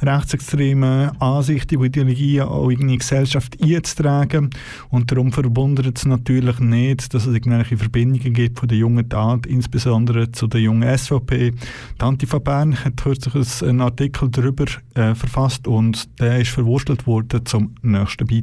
[0.00, 4.50] rechtsextremen Ansichten und Ideologien auch in die Gesellschaft einzutragen.
[4.90, 9.46] Und darum verwundert es natürlich nicht, dass es irgendwelche Verbindungen gibt von der jungen Tat,
[9.46, 11.50] insbesondere zu der jungen SVP.
[11.50, 17.44] Die Antifa Bern hat kürzlich einen Artikel darüber äh, verfasst und der ist verwurstelt worden
[17.44, 18.35] zum nächsten Beitrag.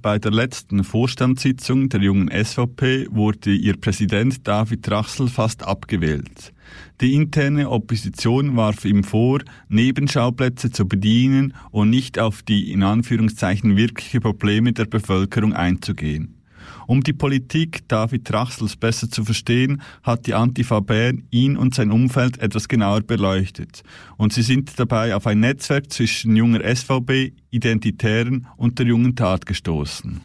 [0.00, 6.52] Bei der letzten Vorstandssitzung der jungen SVP wurde ihr Präsident David Rachsel fast abgewählt.
[7.00, 13.76] Die interne Opposition warf ihm vor, Nebenschauplätze zu bedienen und nicht auf die in Anführungszeichen
[13.76, 16.37] wirkliche Probleme der Bevölkerung einzugehen.
[16.88, 21.90] Um die Politik David Rachsels besser zu verstehen, hat die Antifa Bern ihn und sein
[21.90, 23.82] Umfeld etwas genauer beleuchtet.
[24.16, 29.44] Und sie sind dabei auf ein Netzwerk zwischen junger SVB, Identitären und der jungen Tat
[29.44, 30.22] gestoßen.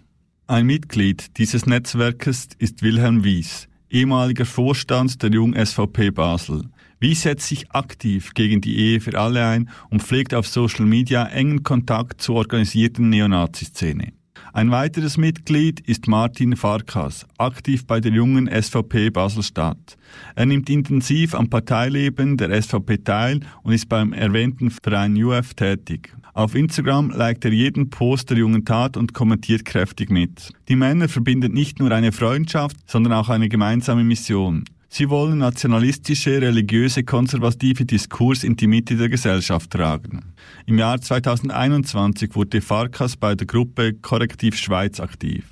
[0.47, 6.69] Ein Mitglied dieses Netzwerkes ist Wilhelm Wies, ehemaliger Vorstand der jungen SVP Basel.
[7.01, 11.25] Wies setzt sich aktiv gegen die Ehe für alle ein und pflegt auf Social Media
[11.25, 14.13] engen Kontakt zur organisierten Neonazi-Szene.
[14.55, 19.97] Ein weiteres Mitglied ist Martin Farkas, aktiv bei der jungen SVP Baselstadt.
[20.35, 26.13] Er nimmt intensiv am Parteileben der SVP teil und ist beim erwähnten Verein UF tätig.
[26.35, 30.51] Auf Instagram liked er jeden Post der jungen Tat und kommentiert kräftig mit.
[30.69, 34.65] Die Männer verbinden nicht nur eine Freundschaft, sondern auch eine gemeinsame Mission.
[34.95, 40.35] Sie wollen nationalistische, religiöse, konservative Diskurs in die Mitte der Gesellschaft tragen.
[40.67, 45.45] Im Jahr 2021 wurde Farkas bei der Gruppe Korrektiv Schweiz aktiv.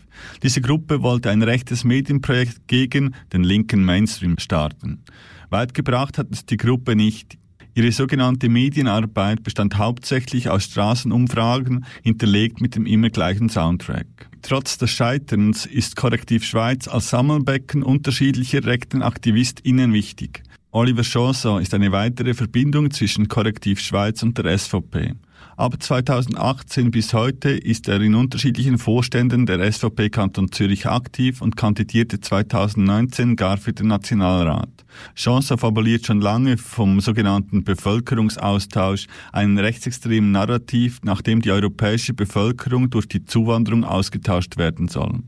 [0.43, 5.03] Diese Gruppe wollte ein rechtes Medienprojekt gegen den linken Mainstream starten.
[5.49, 7.39] Weit gebracht hat es die Gruppe nicht.
[7.73, 14.07] Ihre sogenannte Medienarbeit bestand hauptsächlich aus Straßenumfragen, hinterlegt mit dem immer gleichen Soundtrack.
[14.41, 20.43] Trotz des Scheiterns ist Korrektiv Schweiz als Sammelbecken unterschiedlicher rechten AktivistInnen wichtig.
[20.71, 25.13] Oliver Chanson ist eine weitere Verbindung zwischen Korrektiv Schweiz und der SVP.
[25.61, 31.55] Ab 2018 bis heute ist er in unterschiedlichen Vorständen der SVP Kanton Zürich aktiv und
[31.55, 34.71] kandidierte 2019 gar für den Nationalrat.
[35.13, 43.07] Chance fabuliert schon lange vom sogenannten Bevölkerungsaustausch, einen rechtsextremen Narrativ, nachdem die europäische Bevölkerung durch
[43.07, 45.19] die Zuwanderung ausgetauscht werden soll.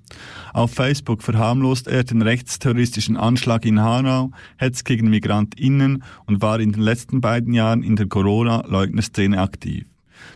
[0.51, 6.71] Auf Facebook verharmlost er den rechtsterroristischen Anschlag in Hanau, Hetz gegen MigrantInnen und war in
[6.71, 9.85] den letzten beiden Jahren in der Corona-Leugner-Szene aktiv.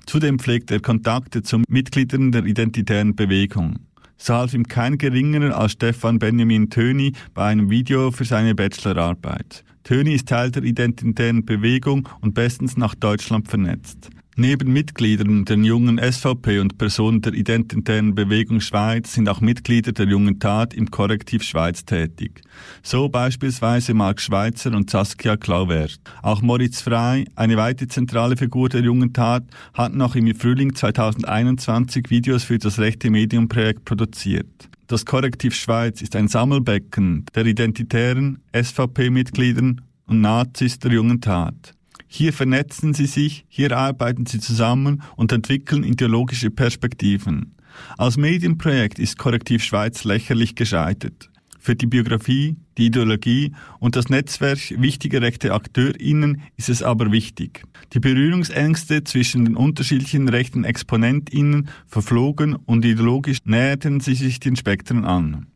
[0.08, 3.76] Zudem pflegt er Kontakte zu Mitgliedern der identitären Bewegung.
[4.18, 9.66] So half ihm kein geringerer als Stefan Benjamin Töni bei einem Video für seine Bachelorarbeit.
[9.84, 14.10] Töni ist Teil der identitären Bewegung und bestens nach Deutschland vernetzt.
[14.39, 20.05] Neben Mitgliedern der jungen SVP und Personen der identitären Bewegung Schweiz sind auch Mitglieder der
[20.05, 22.43] jungen Tat im Korrektiv Schweiz tätig.
[22.83, 25.99] So beispielsweise Marc Schweitzer und Saskia Klauwert.
[26.21, 32.11] Auch Moritz Frey, eine weitere zentrale Figur der jungen Tat, hat noch im Frühling 2021
[32.11, 34.69] Videos für das Rechte Medium Projekt produziert.
[34.85, 41.73] Das Korrektiv Schweiz ist ein Sammelbecken der identitären SVP-Mitgliedern und Nazis der jungen Tat.
[42.08, 47.55] Hier vernetzen sie sich, hier arbeiten sie zusammen und entwickeln ideologische Perspektiven.
[47.97, 51.30] Als Medienprojekt ist Korrektiv Schweiz lächerlich gescheitert.
[51.60, 57.64] Für die Biografie, die Ideologie und das Netzwerk wichtiger rechte AkteurInnen ist es aber wichtig.
[57.91, 65.03] Die Berührungsängste zwischen den unterschiedlichen rechten ExponentInnen verflogen und ideologisch näherten sie sich den Spektren
[65.03, 65.47] an.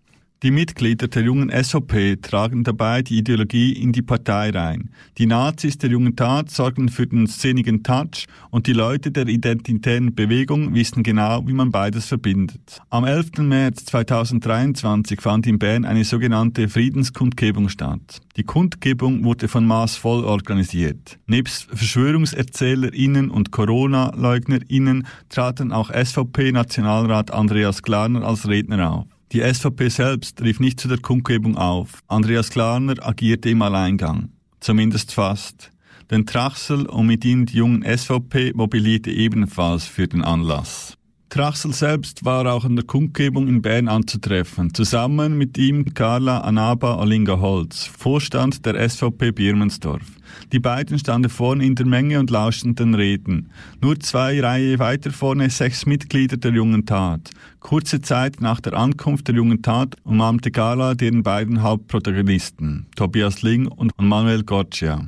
[0.44, 4.90] Die Mitglieder der jungen SVP tragen dabei die Ideologie in die Partei rein.
[5.20, 10.16] Die Nazis der jungen Tat sorgen für den szenigen Touch und die Leute der identitären
[10.16, 12.82] Bewegung wissen genau, wie man beides verbindet.
[12.90, 13.38] Am 11.
[13.38, 18.20] März 2023 fand in Bern eine sogenannte Friedenskundgebung statt.
[18.36, 21.20] Die Kundgebung wurde von Maas voll organisiert.
[21.28, 29.21] Nebst VerschwörungserzählerInnen und Corona-LeugnerInnen traten auch SVP-Nationalrat Andreas Glarner als Redner auf.
[29.32, 32.02] Die SVP selbst rief nicht zu der Kundgebung auf.
[32.10, 34.30] Andreas Klarner agierte im Alleingang.
[34.60, 35.72] Zumindest fast.
[36.10, 40.98] Denn Trachsel und mit ihm die jungen SVP mobilierte ebenfalls für den Anlass.
[41.32, 47.00] Trachsel selbst war auch an der Kundgebung in Bern anzutreffen, zusammen mit ihm Carla Anaba
[47.00, 50.04] Olinga Holz, Vorstand der SVP Birmensdorf.
[50.52, 53.50] Die beiden standen vorne in der Menge und lauschten den Reden.
[53.82, 57.30] Nur zwei Reihe weiter vorne sechs Mitglieder der jungen Tat.
[57.62, 63.68] Kurze Zeit nach der Ankunft der jungen Tat umarmte Gala deren beiden Hauptprotagonisten, Tobias Ling
[63.68, 65.08] und Manuel Goccia.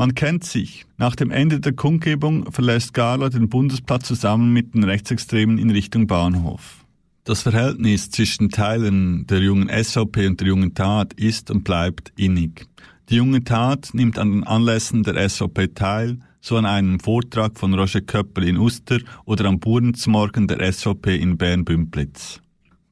[0.00, 0.86] Man kennt sich.
[0.96, 6.06] Nach dem Ende der Kundgebung verlässt Gala den Bundesplatz zusammen mit den Rechtsextremen in Richtung
[6.06, 6.84] Bahnhof.
[7.24, 12.68] Das Verhältnis zwischen Teilen der jungen SVP und der jungen Tat ist und bleibt innig.
[13.08, 17.74] Die junge Tat nimmt an den Anlässen der SVP teil, so an einem Vortrag von
[17.74, 22.40] Roger Köppel in Uster oder am Burentsmorgen der SVP in Bern-Bümplitz.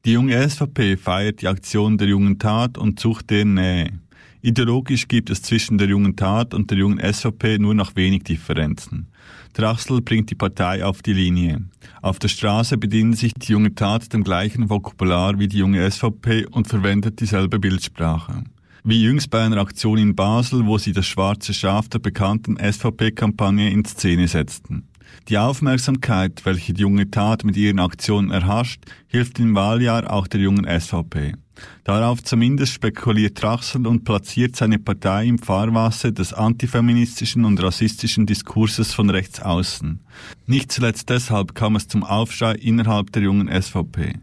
[0.03, 3.93] Die junge SVP feiert die Aktion der jungen Tat und sucht deren Nähe.
[4.41, 9.07] Ideologisch gibt es zwischen der jungen Tat und der jungen SVP nur noch wenig Differenzen.
[9.53, 11.65] Drachsel bringt die Partei auf die Linie.
[12.01, 16.45] Auf der Straße bedient sich die junge Tat dem gleichen Vokabular wie die junge SVP
[16.45, 18.43] und verwendet dieselbe Bildsprache
[18.89, 23.69] wie jüngst bei einer Aktion in Basel, wo sie das schwarze Schaf der bekannten SVP-Kampagne
[23.69, 24.87] in Szene setzten.
[25.29, 30.39] Die Aufmerksamkeit, welche die junge Tat mit ihren Aktionen erhascht, hilft im Wahljahr auch der
[30.39, 31.33] jungen SVP.
[31.83, 38.93] Darauf zumindest spekuliert Trachsel und platziert seine Partei im Fahrwasser des antifeministischen und rassistischen Diskurses
[38.93, 39.99] von rechts außen.
[40.45, 44.13] Nicht zuletzt deshalb kam es zum Aufschrei innerhalb der jungen SVP.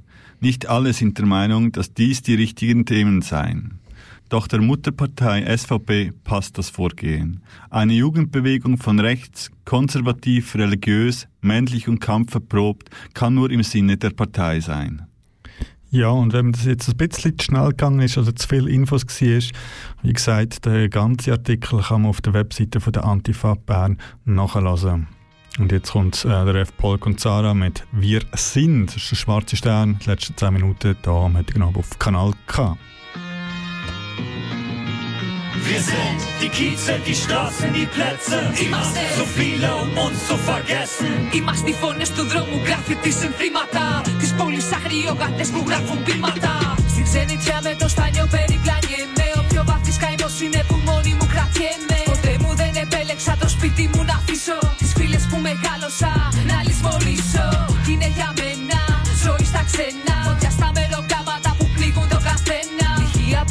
[0.41, 3.78] Nicht alle sind der Meinung, dass dies die richtigen Themen seien.
[4.35, 7.45] Doch der Mutterpartei SVP passt das Vorgehen.
[7.70, 14.59] Eine Jugendbewegung von rechts, konservativ, religiös, männlich und kampferprobt kann nur im Sinne der Partei
[14.59, 15.07] sein.
[15.93, 19.05] Ja, und wenn das jetzt ein bisschen zu schnell gegangen ist oder zu viele Infos
[19.07, 19.59] war,
[20.03, 25.07] wie gesagt, der ganze Artikel kann man auf der Webseite von der Antifa Bern nachlesen.
[25.61, 26.76] Und jetzt kommt äh, der F.
[26.76, 28.89] Polk und Zara mit Wir sind.
[28.89, 32.32] Das ist der schwarze Stern, die letzten 10 Minuten hier am heutigen Abend auf Kanal
[32.49, 32.76] K.
[35.69, 38.37] Wir sind die Kieze, die Straßen, die Plätze.
[38.65, 41.12] Είμαστε so viele, um uns zu vergessen.
[41.33, 43.85] Είμαστε οι φωνές του δρόμου, γράφει συνθήματα.
[44.21, 46.75] Της πόλης αγριογάτες που γράφουν πείματα.
[46.93, 49.27] Στη ξενιτιά με το στάνιο περιπλανιέμαι.
[49.41, 51.99] Ο πιο βαθύς καημός είναι που μόνη μου κρατιέμαι.
[52.11, 54.59] Ποτέ μου δεν επέλεξα το σπίτι μου να αφήσω.
[54.81, 56.12] Τις φίλες που μεγάλωσα
[56.51, 57.47] να λησμονήσω.
[57.85, 58.81] Κι είναι για μένα
[59.25, 60.15] ζωή στα ξένα.
[60.27, 61.14] Φωτιά στα μεροκάματα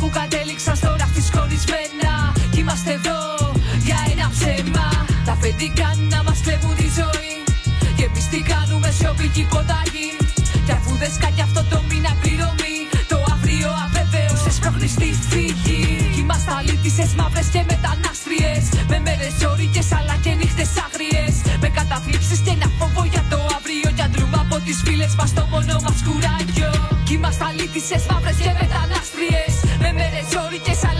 [0.04, 2.12] που κατέληξαν στο ράφτη σκονισμένα.
[2.52, 3.20] Κι είμαστε εδώ
[3.88, 4.88] για ένα ψέμα.
[5.26, 7.36] Τα αφεντικά να μας κλέβουν τη ζωή.
[7.98, 10.10] Και εμείς τι κάνουμε σιωπή και υποταγή.
[10.66, 12.78] Κι αφού δεν σκάει αυτό το μήνα πληρωμή.
[13.12, 15.82] Το αύριο αβέβαιο σε σπρώχνει στη φύγη.
[16.14, 18.64] Κι είμαστε αλήτησες μαύρες και μετανάστριες.
[18.92, 21.36] Με μέρες όρικες αλλά και νύχτες άγριες.
[21.64, 23.88] Με καταθλίψεις και ένα φόβο για το αύριο.
[23.98, 26.72] Κι αντρούμε από τις φίλες μας το μόνο μας κουράγιο.
[27.06, 29.03] Κι είμαστε αλήτησες μαύρες και μετανάστριες.
[30.34, 30.93] 調理手さ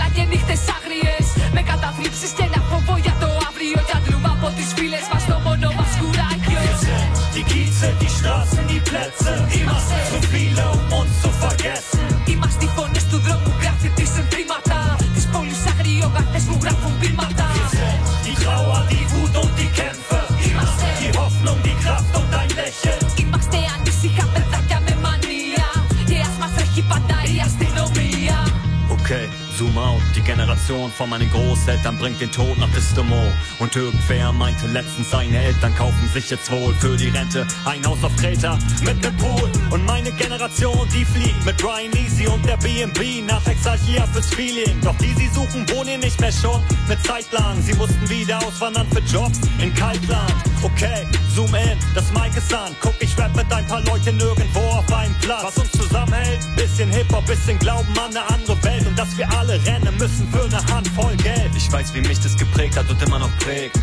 [30.74, 33.32] Generation von meinen Großeltern bringt den Tod nach Pistemont.
[33.60, 38.04] Und irgendwer meinte letztens, seine Eltern kaufen sich jetzt wohl für die Rente ein Haus
[38.04, 39.52] auf Kreta mit nem Pool.
[39.70, 44.82] Und meine Generation, die fliegt mit Brian Easy und der B&B nach Exarchia fürs Feeling.
[44.82, 47.62] Doch die sie suchen, wohnen nicht mehr schon mit Zeitplan.
[47.62, 50.34] Sie mussten wieder auswandern für Jobs in Kaltland.
[50.64, 51.06] Okay,
[51.36, 52.76] zoom in, das Mic ist an.
[52.82, 55.44] Guck, ich rap mit ein paar Leuten nirgendwo auf einem Platz.
[55.44, 58.73] Was uns zusammenhält, bisschen Hip-Hop, bisschen Glauben an eine andere Welt
[59.04, 61.52] dass wir alle rennen müssen für eine Handvoll Geld.
[61.58, 63.78] Ich weiß, wie mich das geprägt hat und immer noch prägt.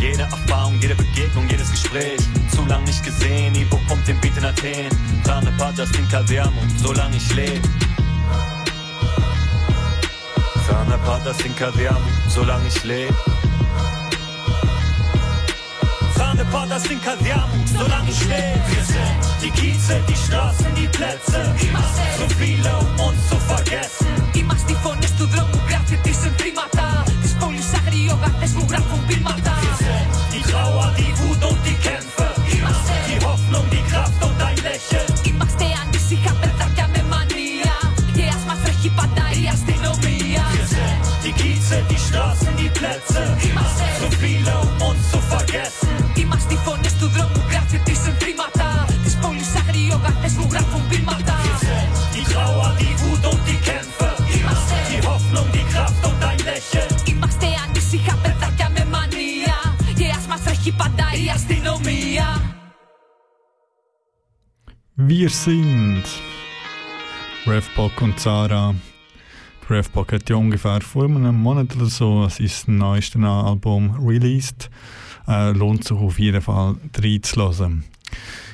[0.00, 2.20] Jede Erfahrung, jede Begegnung, jedes Gespräch.
[2.50, 4.88] Zu lang nicht gesehen, Ivo pumpt den Beat in Athen.
[5.22, 7.60] Trane Patas in Casermo, solange ich lebe.
[10.66, 13.14] Trane Patas in Casermo, solange ich lebe.
[16.16, 18.60] Sahne Patas in Kasiamu, solange ich lebe.
[18.66, 21.54] Wir sind die Kieze, die Straßen, die Plätze.
[22.18, 24.13] So viele, um uns zu vergessen.
[24.44, 26.84] Είμαστε οι φωνές του δρόμου, γράφει τη συνθήματα.
[27.22, 29.52] Της πόλης αγριογάτες που γράφουν πείματα.
[29.64, 32.26] Wir sind die Trauer, die Wut und die Kämpfe.
[32.54, 35.10] Είμαστε Die Hoffnung, die Kraft und ein Lächeln.
[35.28, 37.76] Είμαστε ανήσυχα παιδάκια με μανία.
[38.16, 40.44] Και ας μας τρέχει πάντα η αστυνομία.
[40.56, 43.22] Wir sind die Kieze, die Straßen, die Plätze.
[65.06, 66.02] Wir sind
[67.46, 68.74] Revbok und Zara.
[69.68, 74.70] Revbok hat ja ungefähr vor einem Monat oder so sein neuestes Album released.
[75.28, 77.84] Äh, lohnt sich auf jeden Fall reinzuhören.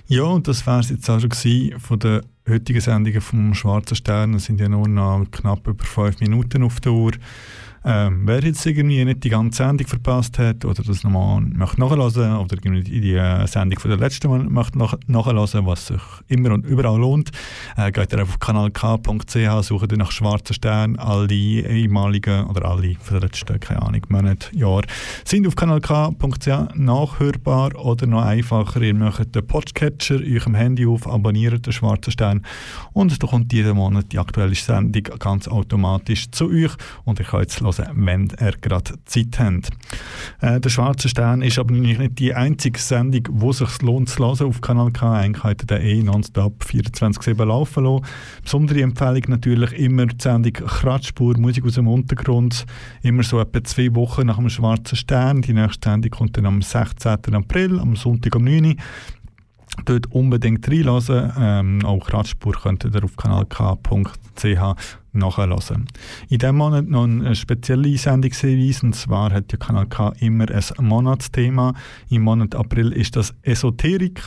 [0.08, 4.34] Ja, und das wäre es jetzt auch schon von der heutigen Sendung vom Schwarzen Stern.
[4.34, 7.12] Es sind ja nur noch knapp über fünf Minuten auf der Uhr.
[7.82, 12.36] Ähm, wer jetzt irgendwie nicht die ganze Sendung verpasst hat oder das nochmal möchte nachhören
[12.36, 16.52] oder irgendwie die äh, Sendung von der letzten Mal möchte nach nachhören, was sich immer
[16.52, 17.30] und überall lohnt,
[17.78, 23.18] äh, geht ihr auf kanalk.ch, sucht ihr nach Schwarzen Stern, alle ehemaligen oder alle von
[23.18, 24.82] der letzten, keine Ahnung, Monate, Jahr,
[25.24, 31.64] sind auf kanalk.ch nachhörbar oder noch einfacher, ihr möchtet den Podcatcher eurem Handy auf, abonniert
[31.64, 32.44] den Schwarzen Stern
[32.92, 36.72] und da kommt jeden Monat die aktuelle Sendung ganz automatisch zu euch
[37.04, 39.70] und ihr könnt es hören, wenn ihr gerade Zeit habt.
[40.40, 44.24] Äh, der Schwarze Stern ist aber nicht die einzige Sendung, wo es sich lohnt zu
[44.24, 45.12] hören auf Kanal K.
[45.12, 48.04] Eigentlich ihr den eh nonstop 24-7 laufen lassen.
[48.42, 52.66] Besondere Empfehlung natürlich immer die Sendung Kratzspur, Musik aus dem Untergrund.
[53.02, 55.42] Immer so etwa zwei Wochen nach dem Schwarzen Stern.
[55.42, 57.34] Die nächste Sendung kommt dann am 16.
[57.34, 58.74] April, am Sonntag um 9 Uhr.
[59.84, 61.32] Dort unbedingt reinlassen.
[61.38, 65.86] Ähm, auch Radspur könnt ihr auf kanalk.ch nachhören.
[66.28, 70.86] In diesem Monat noch eine spezielle Sendungshinweis, und zwar hat der Kanal K immer ein
[70.86, 71.74] Monatsthema.
[72.08, 74.22] Im Monat April ist das Esoterik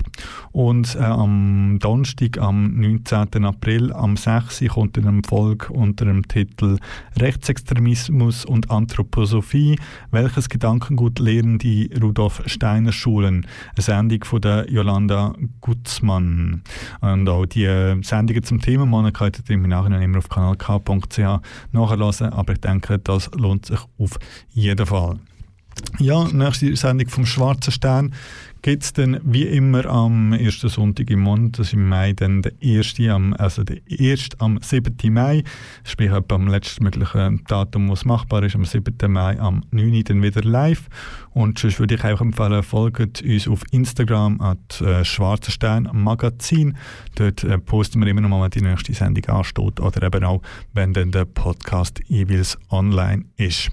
[0.52, 3.46] und äh, am Donnerstag, am 19.
[3.46, 4.66] April, am 6.
[4.70, 6.78] kommt eine Folge unter dem Titel
[7.18, 9.80] Rechtsextremismus und Anthroposophie,
[10.12, 13.48] welches Gedankengut lehren die Rudolf Steiner Schulen?
[13.76, 16.64] Eine Sendung von der Jolanda Gutzmann.
[17.02, 20.56] Und auch die äh, Sendungen zum Thema Monat könnt ihr im Nachhinein immer auf Kanal
[20.56, 24.18] K www.ch nachhören, aber ich denke, das lohnt sich auf
[24.50, 25.20] jeden Fall.
[26.00, 28.14] Ja, nächste Sendung vom Schwarzen Stern
[28.64, 32.42] gibt es dann wie immer am ersten Sonntag im Monat, das ist im Mai dann
[32.42, 34.96] der erste, am, also der erste am 7.
[35.14, 35.44] Mai,
[35.84, 38.96] sprich am letztmöglichen Datum, wo machbar ist, am 7.
[39.12, 40.04] Mai am 9.
[40.06, 40.88] dann wieder live
[41.32, 46.78] und sonst würde ich auch empfehlen, folgt uns auf Instagram at äh, Schwarzer Stern Magazin,
[47.16, 50.42] dort äh, posten wir immer noch mal, wenn die nächste Sendung ansteht oder eben auch,
[50.74, 53.72] wenn dann der Podcast jeweils online ist.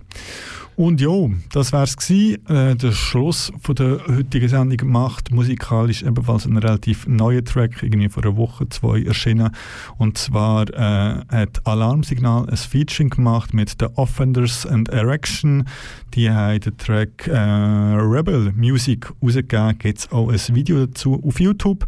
[0.80, 1.10] Und ja,
[1.52, 2.46] das wär's gewesen.
[2.46, 5.30] Äh, der Schluss von der heutigen Sendung gemacht.
[5.30, 9.50] Musikalisch ebenfalls ein relativ neuer Track, irgendwie vor einer Woche, zwei erschienen.
[9.98, 15.68] Und zwar äh, hat Alarmsignal ein Featuring gemacht mit The Offenders and Erection.
[16.14, 19.76] Die haben den Track äh, Rebel Music rausgegeben.
[19.76, 21.84] Gibt es auch ein Video dazu auf YouTube.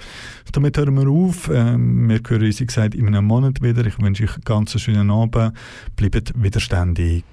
[0.53, 1.49] Damit hören wir auf.
[1.49, 3.87] Ähm, wir hören uns, wie gesagt, in einem Monat wieder.
[3.87, 5.55] Ich wünsche euch einen ganz schönen Abend.
[5.97, 7.25] Bleibt widerständig.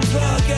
[0.00, 0.57] drug